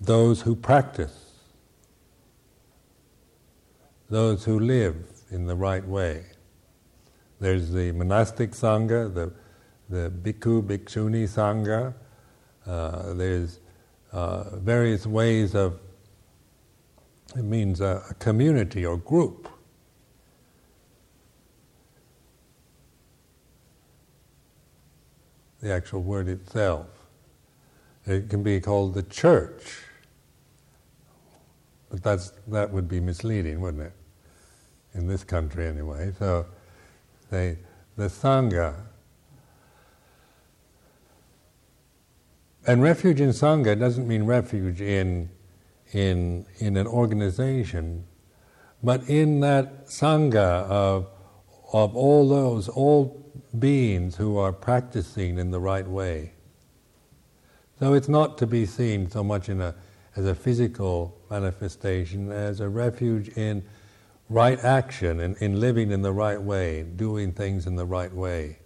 [0.00, 1.21] those who practice,
[4.12, 4.94] those who live
[5.30, 6.22] in the right way.
[7.40, 9.32] There's the monastic Sangha, the,
[9.88, 11.94] the Bhikkhu, Bhikshuni Sangha,
[12.66, 13.60] uh, there's
[14.12, 15.80] uh, various ways of,
[17.34, 19.48] it means a, a community or group.
[25.62, 26.86] The actual word itself.
[28.04, 29.78] It can be called the church.
[31.88, 33.92] But that's, that would be misleading, wouldn't it?
[34.94, 36.12] In this country, anyway.
[36.18, 36.46] So,
[37.30, 37.58] they,
[37.96, 38.74] the Sangha
[42.66, 45.30] And refuge in Sangha doesn't mean refuge in,
[45.92, 48.04] in, in an organization,
[48.82, 51.08] but in that Sangha of,
[51.72, 53.20] of all those, all
[53.58, 56.32] beings who are practicing in the right way.
[57.80, 59.74] So it's not to be seen so much in a,
[60.14, 63.64] as a physical manifestation as a refuge in
[64.32, 68.58] right action and in living in the right way, doing things in the right way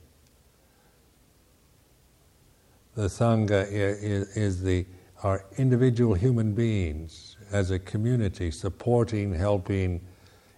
[2.96, 4.86] the Sangha is, is the,
[5.22, 10.00] are individual human beings as a community supporting, helping,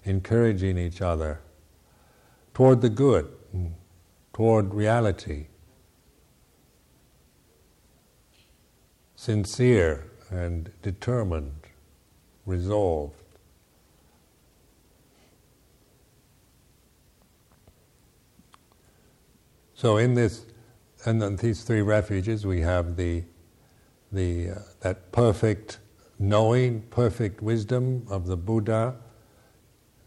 [0.05, 1.41] encouraging each other
[2.55, 3.29] toward the good,
[4.33, 5.49] toward reality.
[9.17, 11.67] Sincere and determined,
[12.47, 13.18] resolved.
[19.79, 20.45] So, in this
[21.05, 23.23] and these three refuges, we have the,
[24.11, 25.79] the, uh, that perfect
[26.19, 28.97] knowing, perfect wisdom of the Buddha,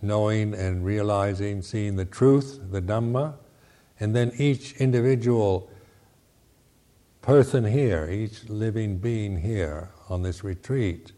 [0.01, 3.36] knowing and realizing, seeing the truth, the Dhamma,
[3.97, 5.72] and then each individual
[7.22, 11.13] person here, each living being here on this retreat,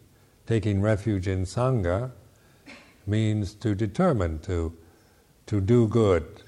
[0.46, 2.12] taking refuge in Sangha,
[3.08, 4.78] means to determine to,
[5.48, 6.43] to do good,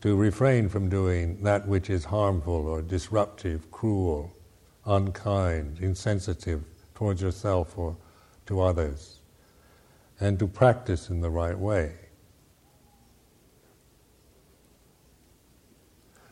[0.00, 4.32] to refrain from doing that which is harmful or disruptive, cruel,
[4.84, 6.62] unkind, insensitive
[6.94, 7.96] towards yourself or
[8.46, 9.18] to others,
[10.20, 11.92] and to practice in the right way.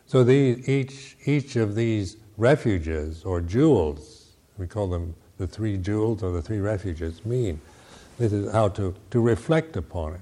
[0.07, 6.23] So these, each, each of these refuges or jewels, we call them the three jewels
[6.23, 7.61] or the three refuges, mean.
[8.19, 10.21] This is how to, to reflect upon it.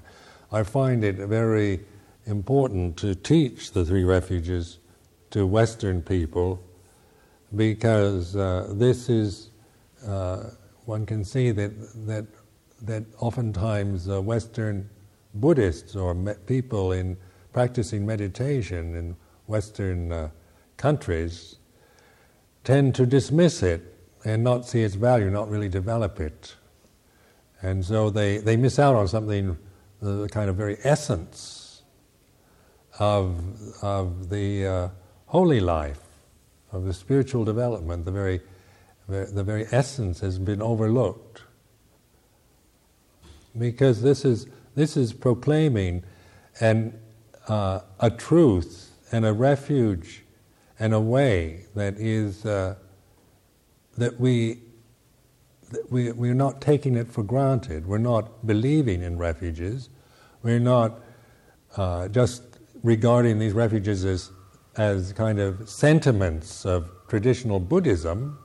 [0.51, 1.81] I find it very
[2.25, 4.79] important to teach the three refuges
[5.31, 6.63] to Western people
[7.55, 9.49] because uh, this is,
[10.07, 10.43] uh,
[10.85, 11.71] one can see that,
[12.07, 12.25] that,
[12.81, 14.89] that oftentimes uh, Western
[15.35, 17.17] Buddhists or me- people in
[17.51, 19.15] practicing meditation in
[19.47, 20.29] Western uh,
[20.77, 21.57] countries
[22.63, 23.81] tend to dismiss it
[24.25, 26.55] and not see its value, not really develop it.
[27.61, 29.57] And so they, they miss out on something,
[30.01, 31.62] the kind of very essence
[32.99, 33.39] of,
[33.81, 34.89] of the uh,
[35.27, 36.01] holy life,
[36.71, 38.41] of the spiritual development, the very,
[39.07, 41.41] the very essence has been overlooked.
[43.57, 46.03] Because this is, this is proclaiming
[46.59, 46.99] an,
[47.47, 50.23] uh, a truth and a refuge
[50.79, 52.75] and a way that is uh,
[53.97, 54.59] that we
[55.69, 57.85] that we we're not taking it for granted.
[57.85, 59.89] We're not believing in refuges.
[60.41, 60.99] We're not
[61.77, 62.52] uh, just
[62.83, 64.31] regarding these refuges as,
[64.75, 68.37] as kind of sentiments of traditional Buddhism,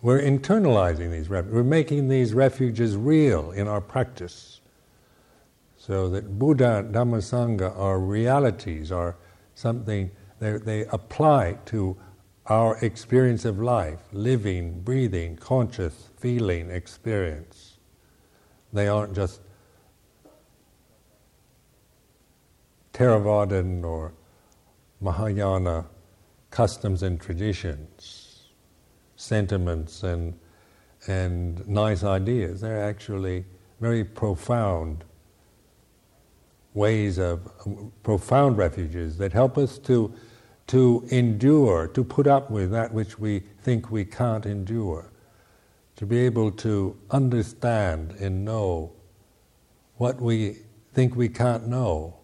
[0.00, 1.54] we're internalizing these refuges.
[1.54, 4.60] We're making these refuges real in our practice.
[5.76, 9.16] So that Buddha, Dhamma, Sangha are realities, are
[9.54, 11.96] something they apply to
[12.46, 17.78] our experience of life, living, breathing, conscious, feeling experience.
[18.72, 19.40] They aren't just
[22.98, 24.12] Theravadan or
[25.00, 25.86] Mahayana
[26.50, 28.48] customs and traditions,
[29.14, 30.36] sentiments and,
[31.06, 32.60] and nice ideas.
[32.60, 33.44] They're actually
[33.80, 35.04] very profound
[36.74, 37.48] ways of
[38.02, 40.12] profound refuges that help us to,
[40.66, 45.12] to endure, to put up with that which we think we can't endure,
[45.94, 48.92] to be able to understand and know
[49.98, 50.56] what we
[50.92, 52.17] think we can't know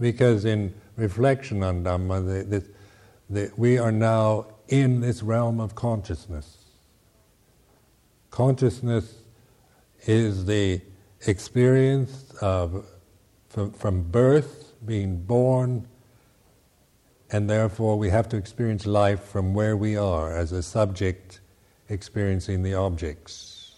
[0.00, 2.66] Because in reflection on Dhamma, the, the,
[3.28, 6.64] the, we are now in this realm of consciousness.
[8.30, 9.18] Consciousness
[10.06, 10.80] is the
[11.26, 12.86] experience of
[13.48, 15.86] from, from birth, being born,
[17.32, 21.40] and therefore we have to experience life from where we are as a subject
[21.88, 23.74] experiencing the objects.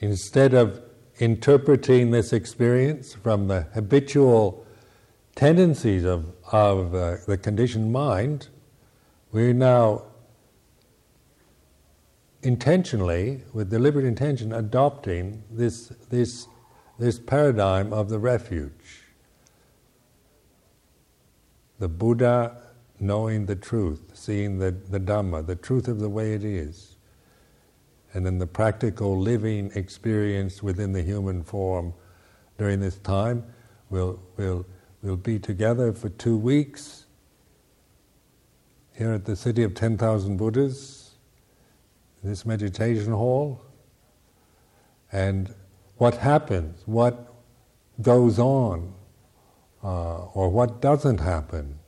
[0.00, 0.82] Instead of
[1.18, 4.66] interpreting this experience from the habitual
[5.34, 8.48] tendencies of, of uh, the conditioned mind,
[9.32, 10.02] we're now
[12.42, 16.46] intentionally, with deliberate intention, adopting this, this,
[16.98, 19.02] this paradigm of the refuge.
[21.78, 22.60] The Buddha
[23.00, 26.93] knowing the truth, seeing the, the Dhamma, the truth of the way it is.
[28.14, 31.92] And then the practical living experience within the human form
[32.58, 33.44] during this time.
[33.90, 34.64] We'll, we'll,
[35.02, 37.04] we'll be together for two weeks
[38.96, 41.10] here at the City of 10,000 Buddhas
[42.22, 43.60] in this meditation hall,
[45.12, 45.52] and
[45.98, 47.34] what happens, what
[48.00, 48.94] goes on,
[49.82, 51.78] uh, or what doesn't happen,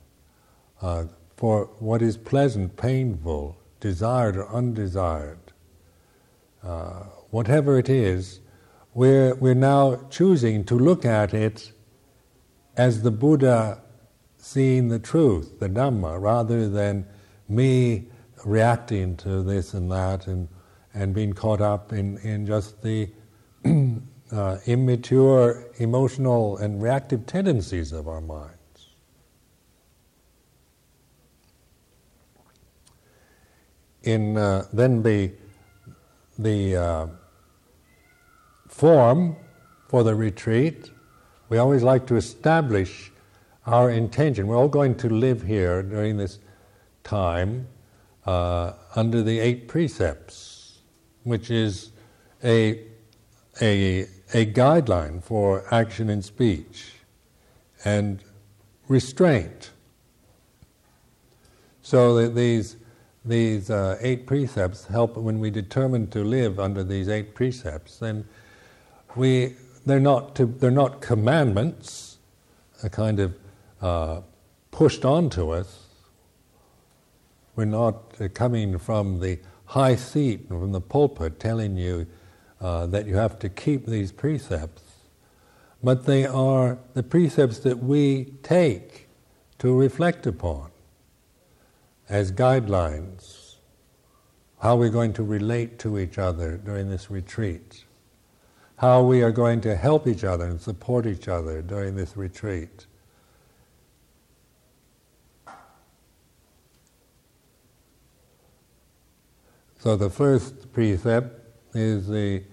[0.81, 1.05] uh,
[1.35, 5.46] for what is pleasant, painful, desired or undesired,
[6.63, 8.39] uh, whatever it is,
[8.93, 11.71] we're, we're now choosing to look at it
[12.75, 13.81] as the Buddha
[14.37, 17.05] seeing the truth, the Dhamma, rather than
[17.49, 18.05] me
[18.45, 20.47] reacting to this and that and,
[20.93, 23.09] and being caught up in, in just the
[24.31, 28.53] uh, immature emotional and reactive tendencies of our minds.
[34.03, 35.31] In uh, then the
[36.37, 37.07] the uh,
[38.67, 39.35] form
[39.87, 40.91] for the retreat,
[41.49, 43.11] we always like to establish
[43.65, 44.47] our intention.
[44.47, 46.39] We're all going to live here during this
[47.03, 47.67] time
[48.25, 50.79] uh, under the eight precepts,
[51.23, 51.91] which is
[52.43, 52.81] a,
[53.61, 54.01] a,
[54.33, 56.91] a guideline for action and speech
[57.85, 58.23] and
[58.87, 59.71] restraint.
[61.81, 62.75] So that these,
[63.27, 68.25] these uh, eight precepts help when we determine to live under these eight precepts, then
[69.15, 69.55] we,
[69.85, 72.17] they're, not to, they're not commandments,
[72.83, 73.35] a kind of
[73.81, 74.21] uh,
[74.71, 75.85] pushed onto us,
[77.55, 82.05] we're not uh, coming from the high seat, from the pulpit, telling you
[82.61, 84.83] uh, that you have to keep these precepts.
[85.83, 89.07] But they are the precepts that we take
[89.59, 90.69] to reflect upon
[92.09, 93.55] as guidelines.
[94.59, 97.85] How we're going to relate to each other during this retreat.
[98.77, 102.87] How we are going to help each other and support each other during this retreat
[109.87, 111.39] So the first precept
[111.73, 112.43] is the,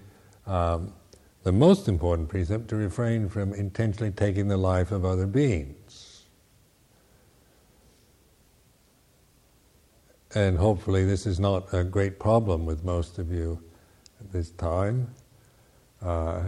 [0.45, 0.93] um,
[1.43, 5.74] the most important precept to refrain from intentionally taking the life of other beings.
[10.35, 13.57] And hopefully, this is not a great problem with most of you
[14.19, 15.07] at this time.
[16.01, 16.41] Uh,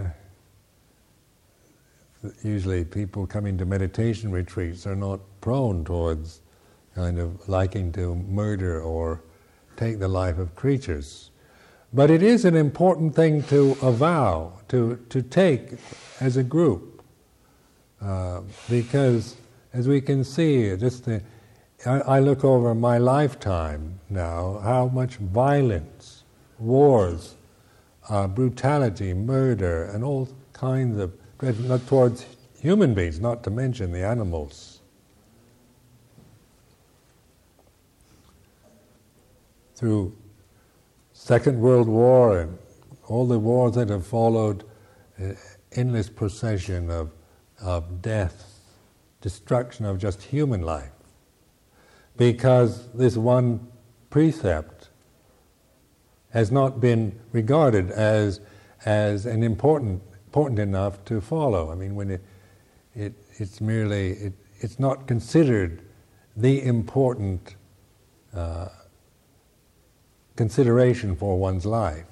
[2.43, 6.41] usually, people coming to meditation retreats are not prone towards
[6.95, 9.21] kind of liking to murder or
[9.77, 11.29] take the life of creatures.
[11.93, 15.75] But it is an important thing to avow, to, to take
[16.19, 17.01] as a group,
[18.01, 19.37] uh, because
[19.71, 21.21] as we can see, just the,
[21.85, 26.23] I, look over my lifetime now, how much violence,
[26.57, 27.35] wars,
[28.09, 32.25] uh, brutality, murder, and all kinds of not towards
[32.59, 34.77] human beings, not to mention the animals.
[39.77, 40.11] through
[41.13, 42.57] Second World War and
[43.07, 44.63] all the wars that have followed,
[45.21, 45.33] uh,
[45.73, 47.11] endless procession of,
[47.61, 48.59] of death,
[49.21, 50.96] destruction of just human life.
[52.17, 53.67] Because this one
[54.09, 54.89] precept
[56.31, 58.41] has not been regarded as,
[58.85, 61.71] as an important, important enough to follow.
[61.71, 62.21] I mean, when it,
[62.95, 65.83] it, it's merely, it, it's not considered
[66.35, 67.55] the important
[68.33, 68.69] uh,
[70.35, 72.05] consideration for one's life.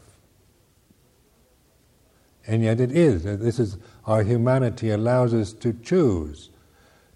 [2.48, 3.24] And yet it is.
[3.24, 6.50] This is our humanity allows us to choose,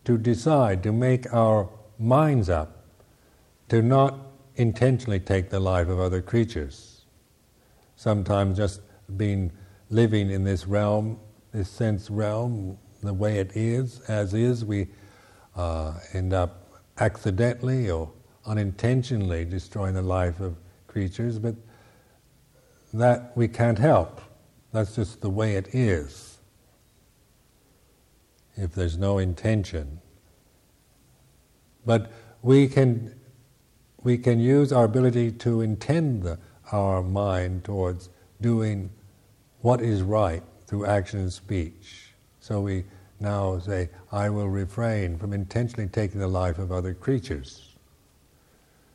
[0.06, 1.70] to decide, to make our
[2.00, 2.79] minds up,
[3.70, 4.20] to not
[4.56, 7.06] intentionally take the life of other creatures.
[7.96, 8.82] Sometimes just
[9.18, 9.52] being
[9.90, 11.20] living in this realm,
[11.52, 14.88] this sense realm, the way it is, as is, we
[15.56, 18.12] uh, end up accidentally or
[18.46, 20.58] unintentionally destroying the life of
[20.88, 21.56] creatures, but
[22.94, 24.22] that we can't help.
[24.72, 26.40] That's just the way it is.
[28.56, 30.02] If there's no intention.
[31.86, 32.12] But
[32.42, 33.19] we can,
[34.04, 36.40] we can use our ability to intend the,
[36.72, 38.10] our mind towards
[38.42, 38.90] doing
[39.62, 42.14] what is right through action and speech.
[42.40, 42.86] So we
[43.20, 47.76] now say, I will refrain from intentionally taking the life of other creatures.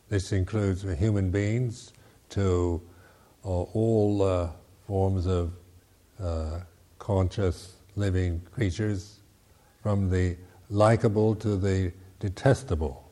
[0.09, 1.93] This includes human beings
[2.31, 2.81] to
[3.45, 4.49] uh, all uh,
[4.87, 5.53] forms of
[6.23, 6.61] uh,
[6.99, 9.19] conscious living creatures,
[9.83, 10.37] from the
[10.71, 13.04] likable to the detestable.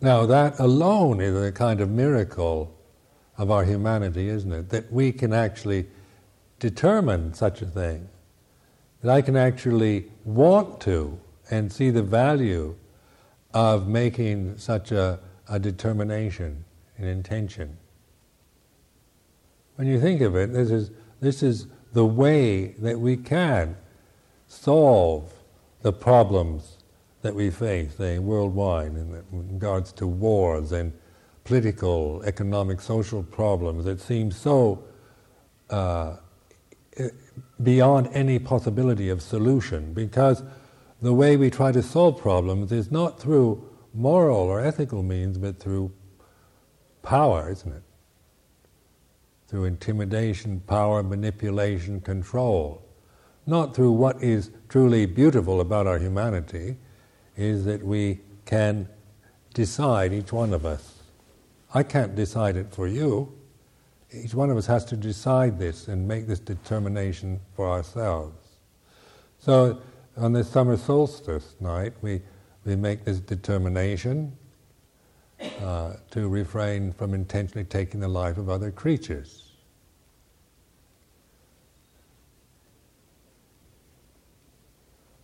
[0.00, 2.74] Now, that alone is a kind of miracle
[3.36, 4.68] of our humanity, isn't it?
[4.70, 5.86] That we can actually
[6.58, 8.08] determine such a thing.
[9.02, 11.18] That I can actually want to
[11.50, 12.76] and see the value
[13.52, 16.64] of making such a, a determination,
[16.96, 17.76] an intention.
[19.76, 20.90] When you think of it, this is,
[21.20, 23.76] this is the way that we can
[24.46, 25.32] solve
[25.82, 26.78] the problems
[27.22, 30.92] that we face, say, worldwide, in regards to wars and
[31.44, 34.82] political, economic, social problems that seem so
[35.68, 36.16] uh,
[37.62, 40.42] beyond any possibility of solution because
[41.02, 45.58] the way we try to solve problems is not through moral or ethical means, but
[45.58, 45.92] through
[47.02, 47.82] power, isn't it?
[49.48, 52.82] Through intimidation, power, manipulation, control.
[53.46, 56.76] Not through what is truly beautiful about our humanity,
[57.40, 58.86] is that we can
[59.54, 61.02] decide, each one of us.
[61.72, 63.32] I can't decide it for you.
[64.12, 68.36] Each one of us has to decide this and make this determination for ourselves.
[69.38, 69.80] So,
[70.16, 72.20] on this summer solstice night, we,
[72.64, 74.36] we make this determination
[75.62, 79.52] uh, to refrain from intentionally taking the life of other creatures.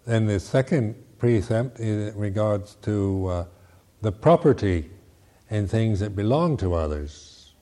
[0.07, 0.95] Then the second
[1.27, 3.45] precept in regards to uh,
[4.01, 4.89] the property
[5.51, 7.53] and things that belong to others,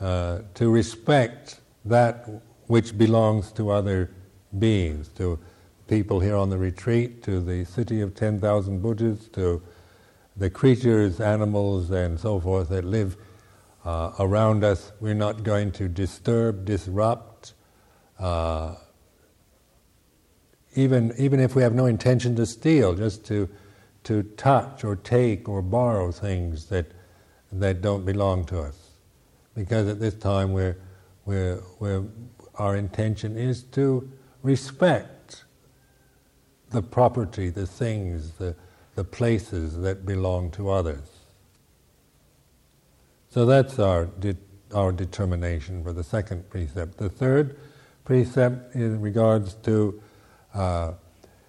[0.00, 2.28] uh, to respect that
[2.68, 4.12] which belongs to other
[4.60, 5.36] beings, to
[5.88, 9.60] people here on the retreat, to the city of 10,000 Buddhas, to
[10.36, 13.16] the creatures, animals, and so forth that live
[13.84, 14.92] uh, around us.
[15.00, 17.54] We're not going to disturb, disrupt,
[18.20, 18.76] uh,
[20.74, 23.48] even, even if we have no intention to steal, just to,
[24.04, 26.86] to touch or take or borrow things that,
[27.52, 28.90] that don't belong to us.
[29.54, 30.76] Because at this time we're,
[31.24, 32.04] we're, we're,
[32.56, 34.10] our intention is to
[34.42, 35.44] respect
[36.70, 38.54] the property, the things, the,
[38.94, 41.08] the places that belong to others.
[43.30, 44.36] So that's our, de-
[44.74, 46.98] our determination for the second precept.
[46.98, 47.56] The third
[48.04, 50.00] precept in regards to
[50.54, 50.92] uh,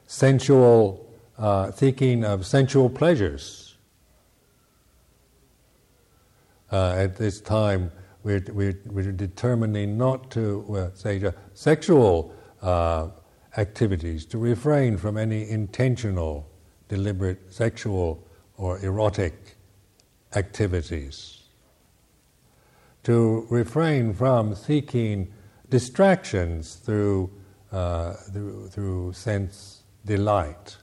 [0.08, 3.76] sensual, uh, seeking of sensual pleasures.
[6.72, 7.91] Uh, at this time,
[8.24, 11.22] we're, we're, we're, determining not to, say,
[11.53, 13.10] sexual uh,
[13.58, 16.49] activities, to refrain from any intentional,
[16.89, 18.28] deliberate sexual
[18.58, 19.56] or erotic
[20.36, 21.43] activities,
[23.03, 25.32] to refrain from seeking
[25.70, 27.30] distractions through
[27.76, 30.78] uh, through, through sense delight.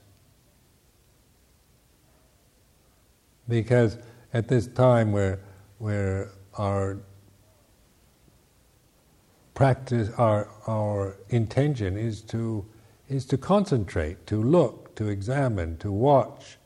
[3.48, 3.96] Because
[4.34, 5.40] at this time where,
[5.78, 6.98] where our
[9.54, 12.62] practice, our, our intention is to,
[13.08, 16.58] is to concentrate, to look, to examine, to watch,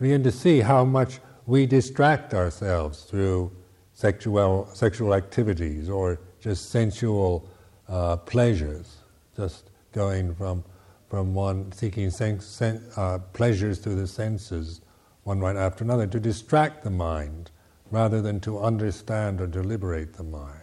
[0.00, 3.50] begin to see how much we distract ourselves through
[3.92, 7.48] sexual, sexual activities or just sensual
[7.88, 8.99] uh, pleasures
[9.40, 10.62] just going from,
[11.08, 14.82] from one, seeking sen- uh, pleasures through the senses,
[15.24, 17.50] one right after another, to distract the mind
[17.90, 20.60] rather than to understand or to liberate the mind.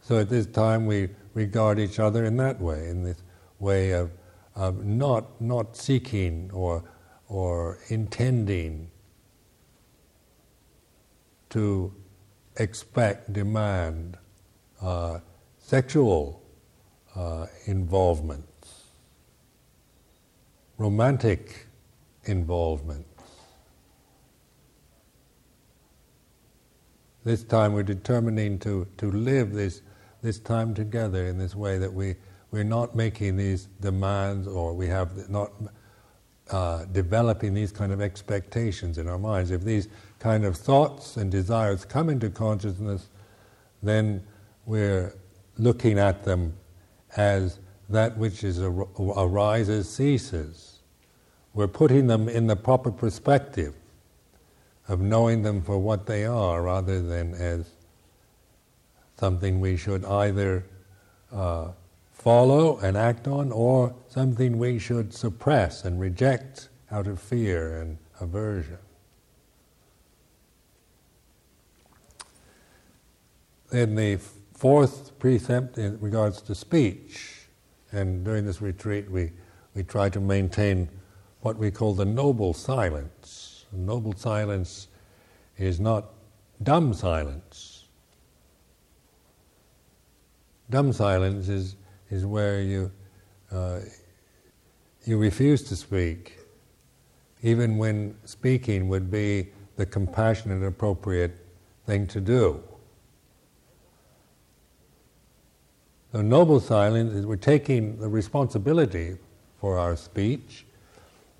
[0.00, 3.22] So at this time we regard each other in that way, in this
[3.58, 4.10] way of,
[4.54, 6.84] of not, not seeking or,
[7.28, 8.90] or intending
[11.48, 11.94] to
[12.58, 14.18] expect, demand,
[14.82, 15.20] uh,
[15.66, 16.40] sexual
[17.16, 18.84] uh, involvements,
[20.78, 21.66] romantic
[22.24, 23.16] involvements.
[27.24, 29.82] this time we're determining to, to live this,
[30.22, 32.14] this time together in this way that we,
[32.52, 35.50] we're not making these demands or we have not
[36.52, 39.50] uh, developing these kind of expectations in our minds.
[39.50, 39.88] If these
[40.20, 43.08] kind of thoughts and desires come into consciousness,
[43.82, 44.24] then
[44.64, 45.12] we're
[45.58, 46.54] looking at them
[47.16, 50.80] as that which is ar- arises ceases.
[51.54, 53.74] We're putting them in the proper perspective
[54.88, 57.70] of knowing them for what they are rather than as
[59.18, 60.64] something we should either
[61.32, 61.68] uh,
[62.12, 67.98] follow and act on or something we should suppress and reject out of fear and
[68.20, 68.78] aversion.
[73.70, 74.18] Then the
[74.56, 77.46] fourth precept in regards to speech,
[77.92, 79.32] and during this retreat we,
[79.74, 80.88] we try to maintain
[81.40, 83.66] what we call the noble silence.
[83.72, 84.88] Noble silence
[85.58, 86.06] is not
[86.62, 87.84] dumb silence.
[90.70, 91.76] Dumb silence is
[92.10, 92.90] is where you
[93.52, 93.80] uh,
[95.04, 96.38] you refuse to speak,
[97.42, 101.36] even when speaking would be the compassionate, appropriate
[101.84, 102.62] thing to do.
[106.16, 109.18] The noble silence is we're taking the responsibility
[109.60, 110.64] for our speech.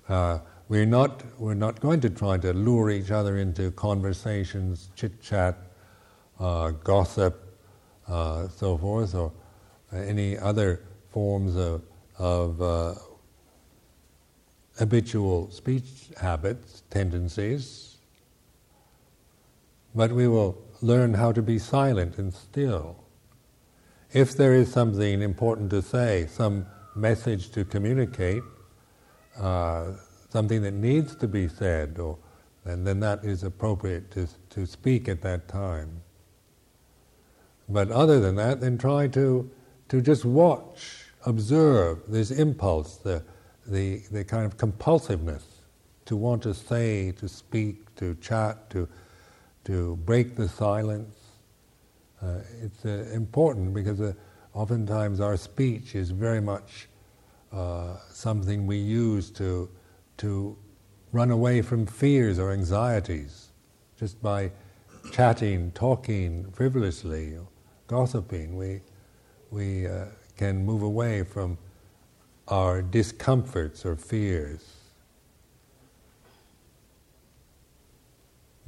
[0.07, 0.37] Uh,
[0.69, 5.57] we're not we're not going to try to lure each other into conversations, chit chat,
[6.39, 7.57] uh, gossip,
[8.07, 9.31] uh, so forth, or
[9.91, 11.81] any other forms of,
[12.19, 12.93] of uh,
[14.77, 17.97] habitual speech habits, tendencies,
[19.95, 23.06] but we will learn how to be silent and still.
[24.13, 28.43] If there is something important to say, some message to communicate,
[29.39, 29.93] uh,
[30.29, 32.17] something that needs to be said, or,
[32.65, 36.01] and then that is appropriate to, to speak at that time.
[37.69, 39.51] But other than that, then try to
[39.89, 43.23] to just watch, observe this impulse, the,
[43.65, 45.43] the, the kind of compulsiveness
[46.05, 48.87] to want to say, to speak, to chat, to,
[49.65, 51.16] to break the silence.
[52.21, 54.13] Uh, it's uh, important because uh,
[54.53, 56.87] oftentimes our speech is very much
[57.51, 59.69] uh, something we use to,
[60.17, 60.57] to
[61.11, 63.49] run away from fears or anxieties
[63.99, 64.51] just by
[65.11, 67.37] chatting, talking frivolously,
[67.87, 68.57] gossiping.
[68.57, 68.81] We,
[69.51, 70.05] we uh,
[70.35, 71.57] can move away from
[72.47, 74.76] our discomforts or fears.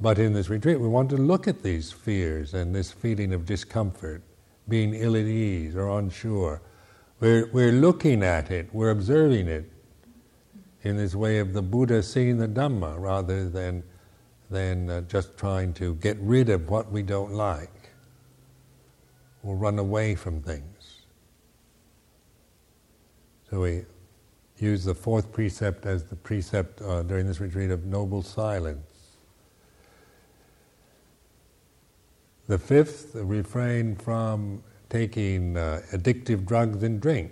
[0.00, 3.44] But in this retreat, we want to look at these fears and this feeling of
[3.44, 4.22] discomfort,
[4.68, 6.62] being ill at ease or unsure.
[7.20, 9.70] We're, we're looking at it, we're observing it
[10.82, 13.82] in this way of the Buddha seeing the Dhamma rather than,
[14.48, 17.90] than uh, just trying to get rid of what we don't like
[19.42, 21.02] or run away from things.
[23.50, 23.84] So we
[24.58, 28.89] use the fourth precept as the precept uh, during this retreat of noble silence.
[32.50, 37.30] The fifth, refrain from taking uh, addictive drugs and drink,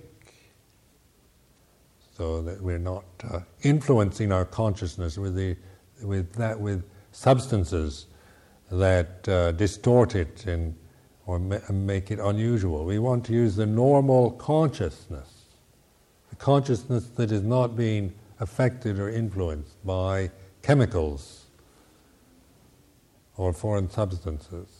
[2.17, 5.57] so that we're not uh, influencing our consciousness with the
[6.03, 8.07] with that with substances
[8.71, 10.77] that uh, distort it and
[11.27, 12.85] or make it unusual.
[12.85, 15.47] We want to use the normal consciousness,
[16.31, 20.31] the consciousness that is not being affected or influenced by
[20.63, 21.47] chemicals
[23.37, 24.78] or foreign substances.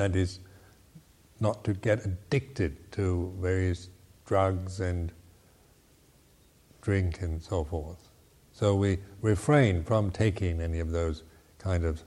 [0.00, 0.38] That is,
[1.40, 3.90] not to get addicted to various
[4.24, 5.12] drugs and
[6.80, 8.08] drink and so forth.
[8.50, 11.24] So we refrain from taking any of those
[11.58, 12.02] kind of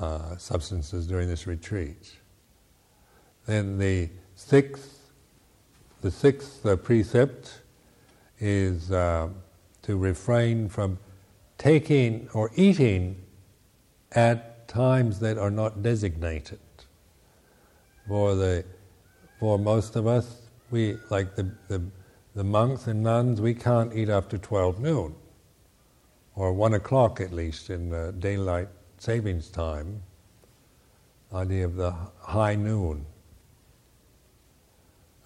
[0.00, 2.16] uh, substances during this retreat.
[3.46, 5.12] Then the sixth,
[6.00, 7.62] the sixth uh, precept
[8.40, 9.28] is uh,
[9.82, 10.98] to refrain from
[11.56, 13.22] taking or eating
[14.10, 16.58] at times that are not designated.
[18.10, 18.64] For the
[19.38, 21.80] for most of us, we like the, the,
[22.34, 25.14] the monks and nuns, we can't eat after twelve noon,
[26.34, 28.66] or one o'clock at least in the daylight
[28.98, 30.02] savings time,
[31.32, 33.06] idea of the high noon.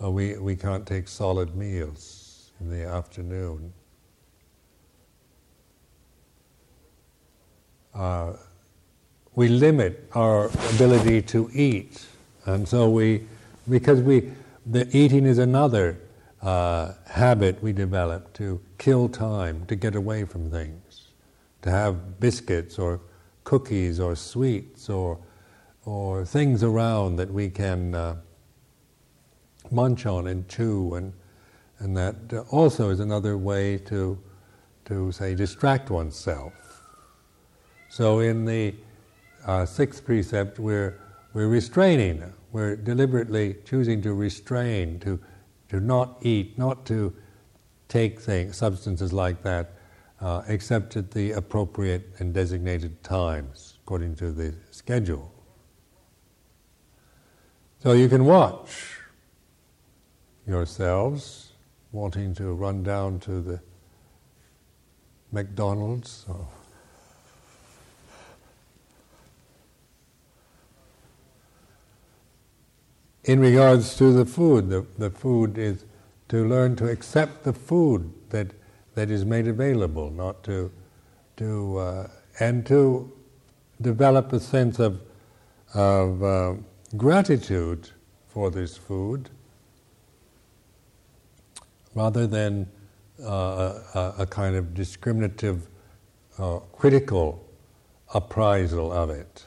[0.03, 3.73] Uh, we, we can't take solid meals in the afternoon.
[7.95, 8.35] Uh,
[9.35, 12.05] we limit our ability to eat,
[12.47, 13.27] and so we,
[13.69, 14.33] because we,
[14.67, 15.99] the eating is another
[16.43, 20.85] uh, habit we develop to kill time, to get away from things
[21.65, 23.01] to have biscuits or
[23.45, 25.19] cookies or sweets or,
[25.87, 28.17] or things around that we can uh,
[29.71, 31.15] munch on and chew, and,
[31.79, 34.19] and that also is another way to,
[34.85, 36.53] to say, distract oneself.
[37.89, 38.75] So in the
[39.47, 41.01] uh, sixth precept, we're,
[41.35, 45.21] we're restraining, we're deliberately choosing to restrain, to,
[45.69, 47.13] to not eat, not to
[47.89, 49.73] take things, substances like that,
[50.21, 55.33] uh, except at the appropriate and designated times, according to the schedule.
[57.81, 59.01] So you can watch
[60.47, 61.53] yourselves
[61.91, 63.61] wanting to run down to the
[65.33, 66.47] McDonald's or
[73.25, 75.85] in regards to the food, the, the food is
[76.29, 78.49] to learn to accept the food that,
[78.95, 80.71] that is made available, not to,
[81.37, 82.09] to uh,
[82.41, 83.11] and to
[83.81, 85.01] develop a sense of,
[85.75, 86.55] of uh,
[86.97, 87.91] gratitude
[88.27, 89.31] for this food
[91.95, 92.69] rather than
[93.23, 95.69] uh, a, a, kind of discriminative,
[96.39, 97.47] uh, critical
[98.13, 99.45] appraisal of it.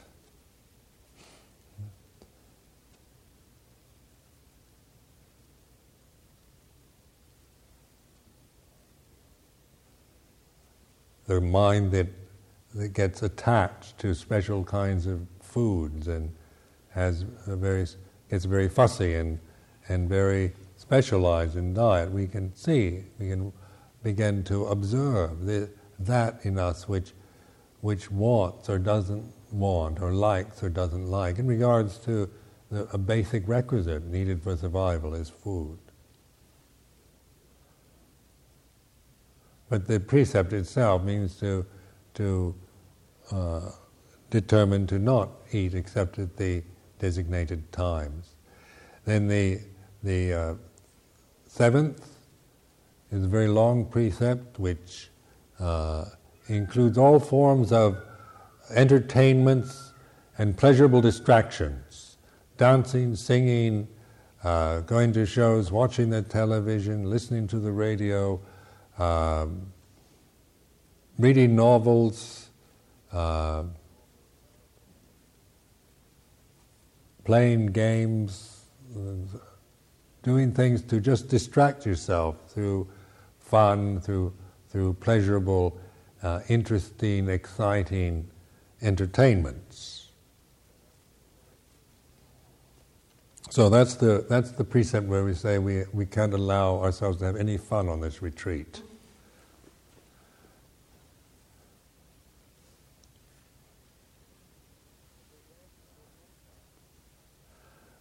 [11.28, 12.08] The mind that,
[12.74, 16.34] that gets attached to special kinds of foods and
[16.90, 17.86] has very
[18.28, 19.38] gets very fussy and
[19.88, 22.10] and very specialized in diet.
[22.10, 23.52] We can see, we can
[24.02, 25.70] begin to observe the,
[26.00, 27.12] that in us which
[27.80, 32.28] which wants or doesn't want or likes or doesn't like in regards to
[32.70, 35.78] the, a basic requisite needed for survival is food.
[39.68, 41.66] But the precept itself means to,
[42.14, 42.54] to
[43.30, 43.70] uh,
[44.30, 46.62] determine to not eat except at the
[46.98, 48.34] designated times.
[49.04, 49.60] Then the,
[50.02, 50.54] the uh,
[51.46, 52.06] seventh
[53.10, 55.10] is a very long precept which
[55.60, 56.06] uh,
[56.48, 57.98] includes all forms of
[58.70, 59.92] entertainments
[60.38, 62.08] and pleasurable distractions
[62.58, 63.88] dancing, singing,
[64.44, 68.38] uh, going to shows, watching the television, listening to the radio,
[68.98, 69.72] um,
[71.18, 72.50] reading novels,
[73.12, 73.64] uh,
[77.24, 78.64] playing games,
[80.22, 82.88] doing things to just distract yourself through
[83.38, 84.32] fun, through,
[84.68, 85.78] through pleasurable,
[86.22, 88.28] uh, interesting, exciting
[88.82, 90.08] entertainments.
[93.50, 97.24] So that's the, that's the precept where we say we, we can't allow ourselves to
[97.24, 98.82] have any fun on this retreat.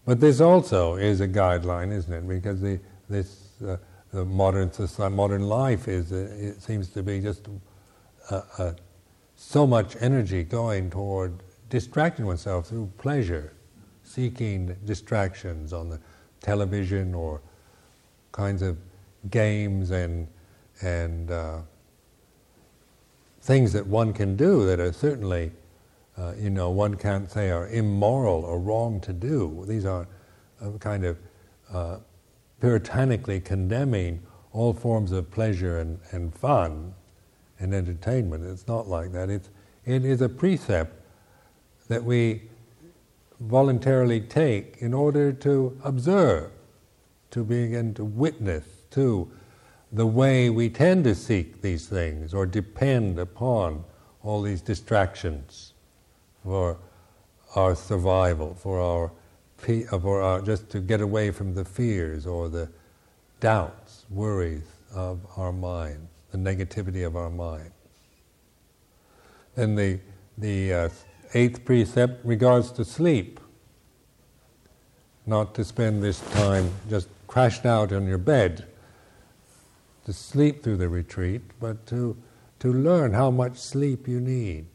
[0.07, 2.25] But this also is a guideline, isn't it?
[2.25, 2.79] Because the,
[3.09, 3.75] this uh,
[4.13, 7.49] the modern society, modern life is uh, it seems to be just
[8.31, 8.71] uh, uh,
[9.35, 13.51] so much energy going toward distracting oneself through pleasure,
[14.03, 15.99] seeking distractions on the
[16.39, 17.41] television or
[18.31, 18.77] kinds of
[19.29, 20.29] games and
[20.83, 21.59] and uh,
[23.41, 25.51] things that one can do that are certainly
[26.17, 29.63] uh, you know, one can't say are immoral or wrong to do.
[29.67, 30.07] These are
[30.61, 31.19] uh, kind of
[31.71, 31.97] uh,
[32.59, 36.93] puritanically condemning all forms of pleasure and, and fun
[37.59, 38.43] and entertainment.
[38.45, 39.29] It's not like that.
[39.29, 39.49] It's,
[39.85, 40.99] it is a precept
[41.87, 42.43] that we
[43.39, 46.51] voluntarily take in order to observe,
[47.29, 49.29] to begin to witness to
[49.91, 53.83] the way we tend to seek these things or depend upon
[54.23, 55.73] all these distractions
[56.47, 56.77] for
[57.55, 59.11] our survival, for our,
[59.99, 62.69] for our just to get away from the fears or the
[63.41, 64.63] doubts, worries
[64.95, 67.71] of our mind, the negativity of our mind.
[69.55, 69.99] Then the
[70.37, 70.89] the uh,
[71.33, 73.39] eighth precept regards to sleep.
[75.25, 78.67] Not to spend this time just crashed out on your bed
[80.05, 82.15] to sleep through the retreat, but to
[82.59, 84.67] to learn how much sleep you need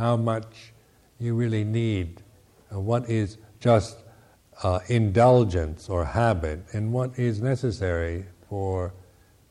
[0.00, 0.72] how much
[1.18, 2.22] you really need,
[2.72, 3.98] uh, what is just
[4.62, 8.94] uh, indulgence or habit, and what is necessary for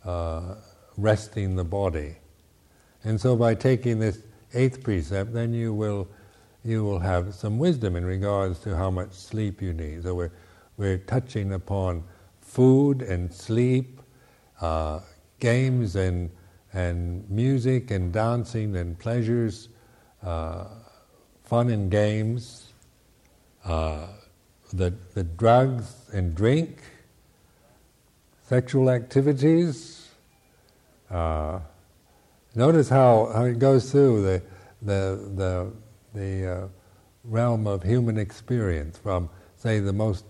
[0.04, 0.56] uh,
[0.98, 2.16] resting the body.
[3.04, 4.24] And so, by taking this
[4.56, 6.08] eighth precept, then you will
[6.66, 10.04] you will have some wisdom in regards to how much sleep you need.
[10.04, 10.32] So we're
[10.78, 12.04] we're touching upon
[12.42, 14.02] food and sleep,
[14.62, 15.02] uh,
[15.40, 16.32] games and
[16.74, 19.70] and music and dancing and pleasures,
[20.24, 20.66] uh,
[21.44, 22.74] fun and games,
[23.66, 24.08] uh,
[24.74, 26.80] the, the drugs and drink,
[28.44, 30.10] sexual activities.
[31.10, 31.60] Uh,
[32.56, 34.42] notice how, how it goes through the,
[34.82, 35.72] the, the,
[36.14, 36.68] the uh,
[37.24, 40.26] realm of human experience from, say, the most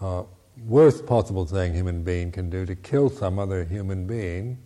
[0.00, 0.22] uh,
[0.66, 4.58] worst possible thing human being can do to kill some other human being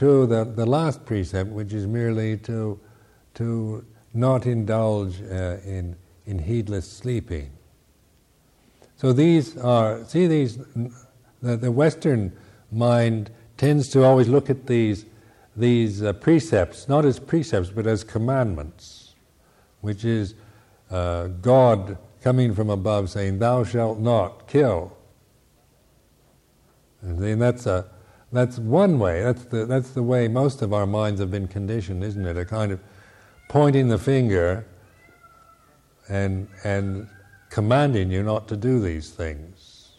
[0.00, 2.80] to the, the last precept, which is merely to,
[3.34, 3.84] to
[4.14, 5.94] not indulge uh, in,
[6.24, 7.50] in heedless sleeping.
[8.96, 10.58] So these are, see these,
[11.42, 12.32] the, the Western
[12.72, 15.04] mind tends to always look at these,
[15.54, 19.14] these uh, precepts, not as precepts, but as commandments,
[19.82, 20.34] which is
[20.90, 24.96] uh, God coming from above saying, Thou shalt not kill.
[27.02, 27.84] And that's, a,
[28.32, 32.04] that's one way, that's the, that's the way most of our minds have been conditioned,
[32.04, 32.36] isn't it?
[32.36, 32.80] A kind of
[33.48, 34.66] pointing the finger
[36.08, 37.08] and, and
[37.48, 39.92] commanding you not to do these things.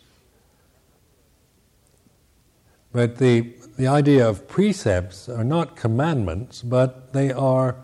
[2.94, 7.76] But the, the idea of precepts are not commandments, but they are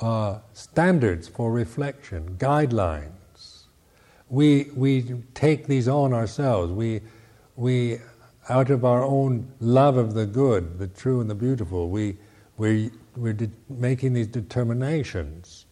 [0.00, 3.10] uh, standards for reflection, guidelines
[4.28, 5.02] we, we
[5.34, 6.72] take these on ourselves.
[6.72, 7.00] We,
[7.54, 7.98] we,
[8.48, 12.16] out of our own love of the good, the true and the beautiful, we,
[12.56, 15.66] we, we're de- making these determinations.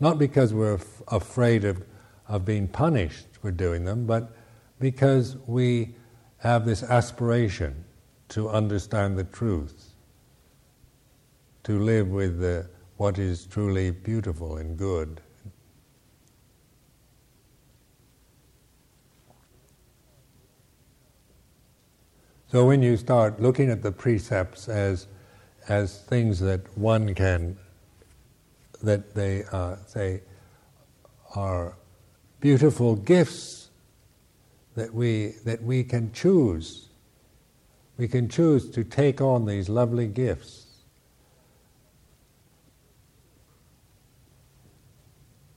[0.00, 1.82] Not because we're f- afraid of,
[2.28, 4.36] of being punished for doing them, but
[4.80, 5.94] because we
[6.38, 7.84] have this aspiration
[8.28, 9.94] to understand the truth,
[11.62, 15.20] to live with the, what is truly beautiful and good.
[22.56, 25.08] So when you start looking at the precepts as
[25.68, 27.58] as things that one can
[28.82, 30.22] that they uh, say
[31.34, 31.76] are
[32.40, 33.68] beautiful gifts
[34.74, 36.88] that we that we can choose.
[37.98, 40.78] We can choose to take on these lovely gifts.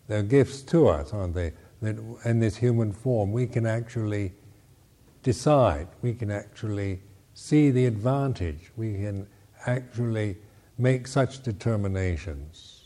[0.10, 1.54] They're gifts to us, aren't they?
[1.82, 1.96] That
[2.26, 4.34] in this human form we can actually
[5.24, 7.02] decide, we can actually
[7.34, 9.28] see the advantage, we can
[9.66, 10.38] actually
[10.78, 12.86] make such determinations.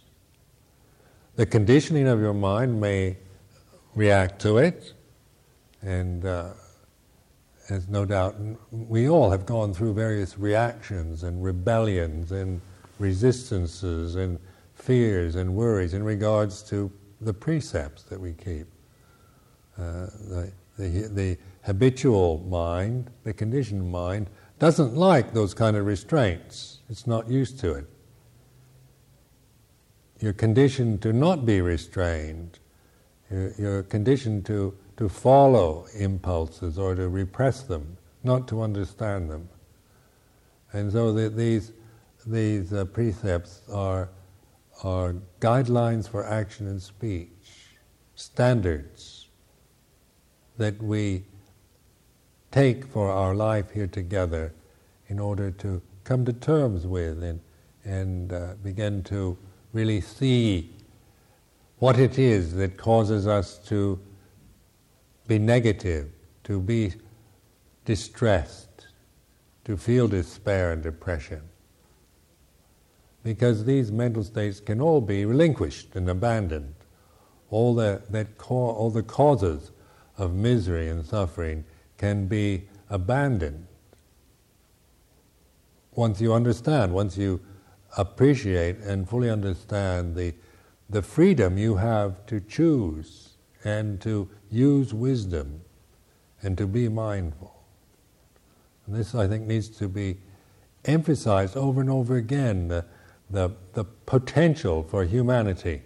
[1.36, 3.18] The conditioning of your mind may
[3.96, 4.94] react to it,
[5.82, 6.52] and uh,
[7.70, 8.36] as no doubt
[8.72, 12.62] we all have gone through various reactions and rebellions and
[13.00, 14.40] resistances and
[14.76, 18.68] fears and worries in regards to the precepts that we keep.
[19.78, 26.80] Uh, the, the, the habitual mind, the conditioned mind, doesn't like those kind of restraints.
[26.90, 27.86] It's not used to it.
[30.20, 32.60] You're conditioned to not be restrained.
[33.30, 39.50] You're, conditioned to, to follow impulses or to repress them, not to understand them.
[40.72, 41.74] And so the, these,
[42.28, 44.10] these uh, precepts are,
[44.84, 47.76] are guidelines for action and speech,
[48.16, 49.28] standards
[50.58, 51.24] that we
[52.54, 54.54] take for our life here together
[55.08, 57.40] in order to come to terms with and,
[57.84, 59.36] and uh, begin to
[59.74, 60.72] really see
[61.80, 64.00] what it is that causes us to
[65.28, 66.12] be negative,
[66.44, 66.94] to be
[67.86, 68.88] distressed,
[69.66, 71.42] to feel despair and depression.
[73.24, 76.76] Because these mental states can all be relinquished and abandoned.
[77.50, 79.72] All the, that all the causes
[80.20, 81.66] of misery and suffering
[82.04, 83.66] can be abandoned.
[85.96, 87.40] Once you understand, once you
[87.98, 90.34] appreciate and fully understand the,
[90.90, 95.62] the freedom you have to choose and to use wisdom
[96.42, 97.56] and to be mindful.
[98.86, 100.18] And this, I think, needs to be
[100.84, 102.68] emphasized over and over again.
[102.68, 102.84] The,
[103.30, 105.84] the, the potential for humanity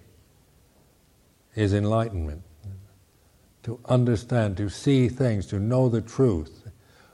[1.53, 2.41] is enlightenment
[3.68, 6.70] to understand, to see things, to know the truth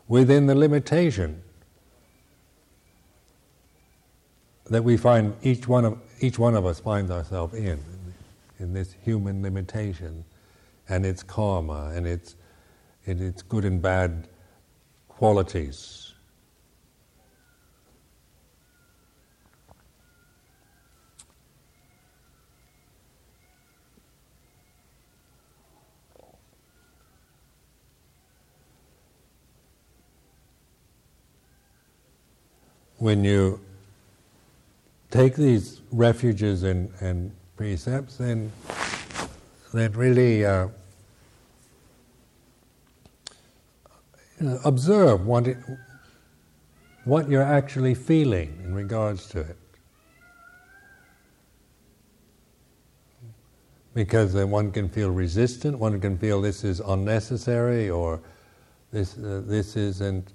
[0.08, 1.42] within the limitation
[4.66, 7.80] that we find each one of each one of us finds ourselves in,
[8.60, 10.24] in this human limitation,
[10.90, 12.36] and its karma and its
[13.06, 14.28] in its good and bad
[15.08, 16.03] qualities.
[33.04, 33.60] When you
[35.12, 38.50] take these refuges and, and precepts, then,
[39.74, 40.70] then really uh,
[44.64, 45.58] observe what, it,
[47.04, 49.58] what you're actually feeling in regards to it.
[53.94, 58.22] Because then one can feel resistant, one can feel this is unnecessary, or
[58.94, 60.32] this uh, this isn't.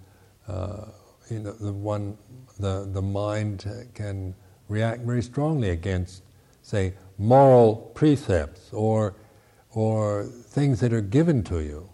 [0.47, 0.85] Uh,
[1.31, 2.17] you know, the one
[2.59, 4.35] the the mind can
[4.69, 6.23] react very strongly against,
[6.63, 9.15] say, moral precepts or
[9.71, 11.89] or things that are given to you.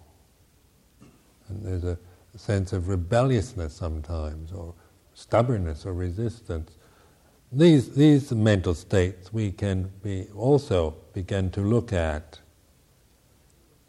[1.49, 1.99] And there's a
[2.37, 4.75] sense of rebelliousness sometimes, or
[5.15, 6.73] stubbornness, or resistance.
[7.53, 12.41] These these mental states we can be also begin to look at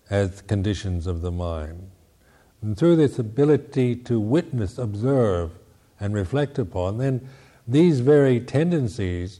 [0.10, 1.90] as conditions of the mind.
[2.62, 5.52] And through this ability to witness, observe,
[6.00, 7.28] and reflect upon, then
[7.68, 9.40] these very tendencies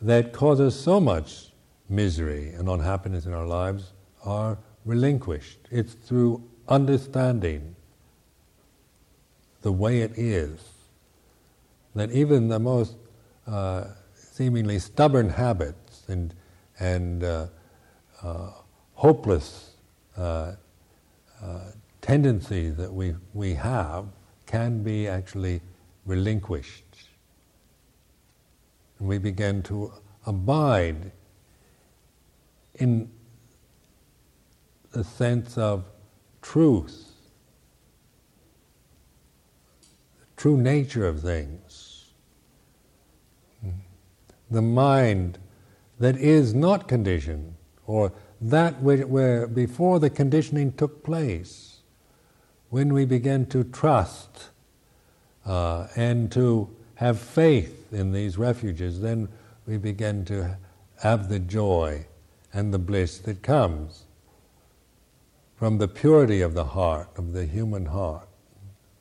[0.00, 1.50] that cause us so much
[1.88, 3.92] misery and unhappiness in our lives
[4.24, 5.58] are relinquished.
[5.70, 7.74] It's through understanding
[9.62, 10.58] the way it is
[11.94, 12.96] that even the most
[13.46, 13.84] uh,
[14.14, 16.34] seemingly stubborn habits and,
[16.78, 17.46] and uh,
[18.22, 18.50] uh,
[18.94, 19.72] hopeless
[20.16, 20.52] uh,
[21.42, 21.60] uh,
[22.00, 24.06] tendencies that we, we have
[24.46, 25.60] can be actually
[26.10, 26.96] relinquished.
[28.98, 29.92] And we begin to
[30.26, 31.12] abide
[32.74, 33.08] in
[34.90, 35.84] the sense of
[36.42, 37.12] truth,
[40.18, 42.06] the true nature of things.
[44.50, 45.38] The mind
[46.00, 47.54] that is not conditioned,
[47.86, 51.82] or that where before the conditioning took place,
[52.68, 54.49] when we begin to trust
[55.46, 59.28] uh, and to have faith in these refuges, then
[59.66, 60.56] we begin to
[61.02, 62.06] have the joy
[62.52, 64.04] and the bliss that comes
[65.56, 68.28] from the purity of the heart, of the human heart,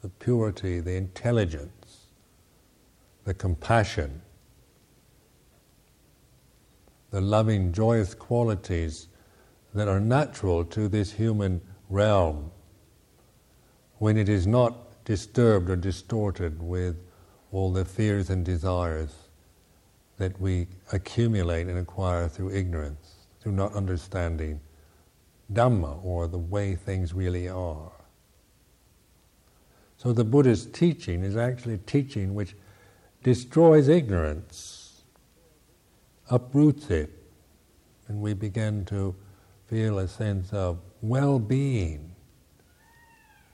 [0.01, 2.07] the purity, the intelligence,
[3.25, 4.21] the compassion,
[7.11, 9.07] the loving, joyous qualities
[9.73, 12.51] that are natural to this human realm.
[13.97, 16.95] When it is not disturbed or distorted with
[17.51, 19.11] all the fears and desires
[20.17, 24.61] that we accumulate and acquire through ignorance, through not understanding
[25.51, 27.91] Dhamma or the way things really are.
[29.97, 32.55] So the Buddha's teaching is actually teaching which
[33.23, 35.01] destroys ignorance,
[36.29, 37.09] uproots it,
[38.07, 39.15] and we begin to
[39.65, 42.13] feel a sense of well being,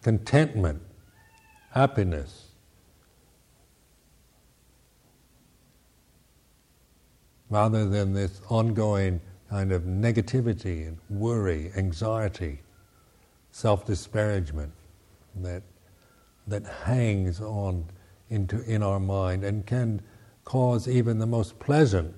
[0.02, 0.82] contentment,
[1.76, 2.52] happiness,
[7.50, 9.20] rather than this ongoing
[9.50, 12.60] kind of negativity and worry, anxiety,
[13.52, 14.72] self disparagement
[15.36, 15.64] that,
[16.48, 17.86] that hangs on
[18.30, 20.02] into, in our mind and can
[20.46, 22.16] cause even the most pleasant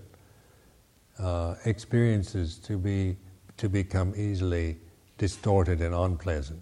[1.17, 3.17] uh, experiences to, be,
[3.57, 4.77] to become easily
[5.17, 6.61] distorted and unpleasant.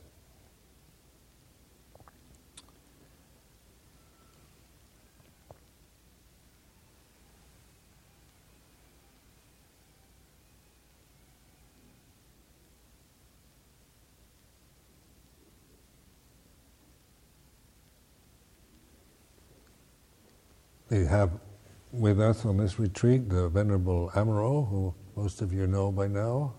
[20.96, 21.32] We have
[21.92, 26.54] with us on this retreat the Venerable Amaro, who most of you know by now,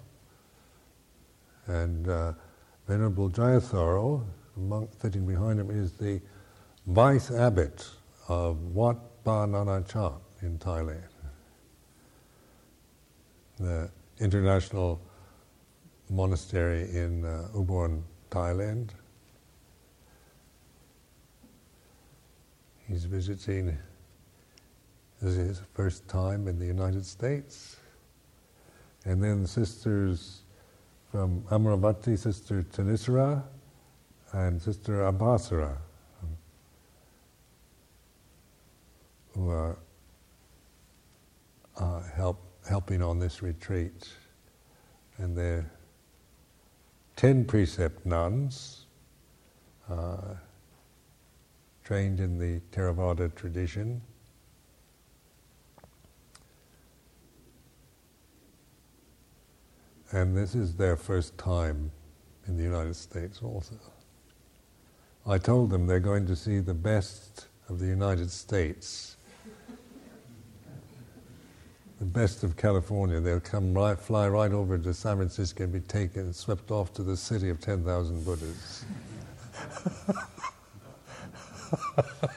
[1.67, 2.35] and uh,
[2.87, 6.21] Venerable Jayasaro, the monk sitting behind him, is the
[6.87, 7.89] vice abbot
[8.29, 11.09] of Wat Pa Nanachat in Thailand,
[13.59, 13.91] the
[14.21, 15.01] international
[16.11, 18.91] monastery in uh, Ubon, Thailand.
[22.87, 23.79] He's visiting
[25.21, 27.77] this is his first time in the United States.
[29.05, 30.43] And then sisters
[31.11, 33.43] from Amaravati, Sister Thanissara
[34.33, 35.77] and Sister Abhasara,
[39.35, 39.79] who are
[41.79, 44.09] uh, help, helping on this retreat.
[45.19, 45.71] And they're
[47.15, 48.87] ten precept nuns,
[49.89, 50.35] uh,
[51.85, 54.03] trained in the Theravada tradition.
[60.13, 61.91] And this is their first time
[62.47, 63.75] in the United States also.
[65.27, 69.17] I told them they're going to see the best of the United States.
[71.99, 73.19] the best of California.
[73.21, 77.03] They'll come right, fly right over to San Francisco and be taken, swept off to
[77.03, 78.85] the city of 10,000 Buddhas.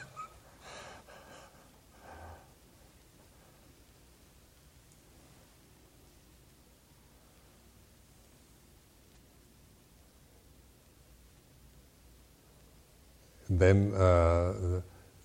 [13.50, 14.52] then uh,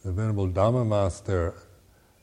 [0.04, 1.56] the, Venerable Dharma Master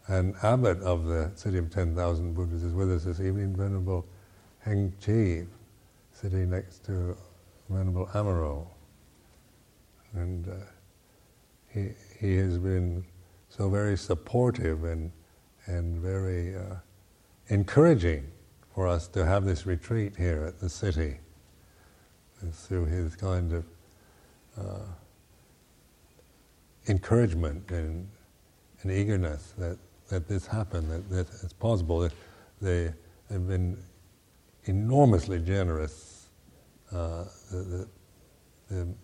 [0.08, 4.06] and abbot of the city of 10,000 Buddhas is with us this evening, Venerable
[4.60, 5.46] Heng Chi,
[6.12, 7.16] sitting next to
[7.68, 8.66] Venerable Amaro.
[10.14, 10.52] And uh,
[11.72, 13.04] he, he has been
[13.48, 15.10] so very supportive and,
[15.66, 16.76] and very uh,
[17.48, 18.30] encouraging
[18.74, 21.18] for us to have this retreat here at the city.
[22.52, 23.64] Through his kind of
[24.58, 24.80] uh,
[26.88, 28.08] encouragement and,
[28.84, 29.78] eagerness that,
[30.08, 32.00] that this happened, that, that it's possible.
[32.00, 32.12] That
[32.60, 32.92] They
[33.30, 33.78] have been
[34.64, 36.30] enormously generous,
[36.90, 37.88] uh, the,
[38.68, 38.94] the, the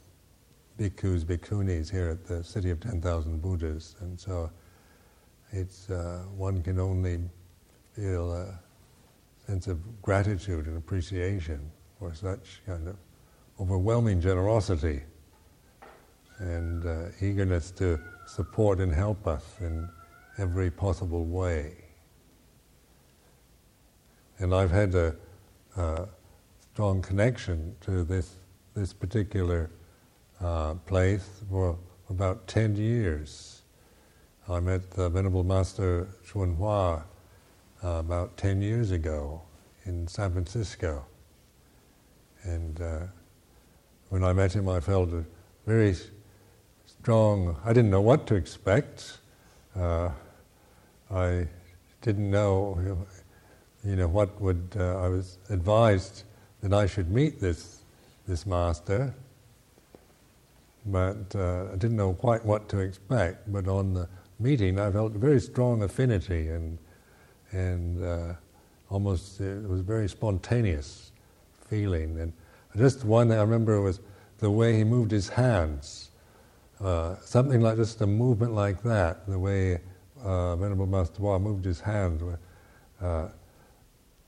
[0.79, 3.95] bhikkhus, bhikkhunis here at the City of 10,000 Buddhas.
[4.01, 4.51] And so
[5.53, 7.21] it's, uh, one can only
[7.93, 8.59] feel a
[9.47, 12.97] sense of gratitude and appreciation for such kind of
[13.61, 15.03] overwhelming generosity
[16.39, 19.89] and uh, eagerness to support and help us in
[20.39, 21.75] every possible way.
[24.39, 25.17] And I've had a,
[25.77, 26.07] a
[26.73, 28.37] strong connection to this,
[28.75, 29.71] this particular
[30.41, 31.77] uh, place for
[32.09, 33.63] about 10 years.
[34.49, 37.03] I met the Venerable Master Hsuan Hua
[37.83, 39.43] uh, about 10 years ago
[39.85, 41.05] in San Francisco.
[42.45, 43.01] And uh,
[44.11, 45.25] when I met him, I felt a
[45.67, 45.95] very
[47.09, 47.57] strong.
[47.65, 49.17] I didn't know what to expect.
[49.75, 50.11] Uh,
[51.11, 51.47] I
[52.03, 52.99] didn't know,
[53.83, 54.77] you know, what would.
[54.79, 56.25] Uh, I was advised
[56.61, 57.81] that I should meet this
[58.27, 59.15] this master,
[60.85, 63.51] but uh, I didn't know quite what to expect.
[63.51, 64.07] But on the
[64.39, 66.77] meeting, I felt a very strong affinity and
[67.53, 68.35] and uh,
[68.91, 71.13] almost it was a very spontaneous
[71.71, 72.21] feeling.
[72.21, 72.35] And
[72.77, 73.99] just one I remember was
[74.41, 76.08] the way he moved his hands
[76.81, 79.81] uh, something like just a movement like that, the way
[80.23, 82.23] uh, Venerable Master Hua moved his hand,
[83.01, 83.29] uh,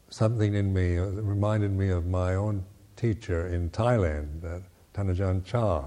[0.08, 2.64] something in me uh, reminded me of my own
[2.96, 4.60] teacher in Thailand, uh,
[4.92, 5.84] Than Ajahn Chah.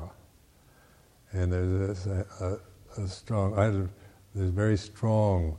[1.34, 2.26] And there's a,
[2.98, 3.90] a, a strong, I had a,
[4.34, 5.57] there's very strong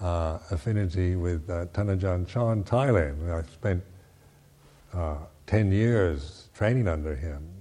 [0.00, 3.32] uh, affinity with uh, Than Ajahn Chah in Thailand.
[3.32, 3.82] I spent
[5.46, 7.53] 10 years training under him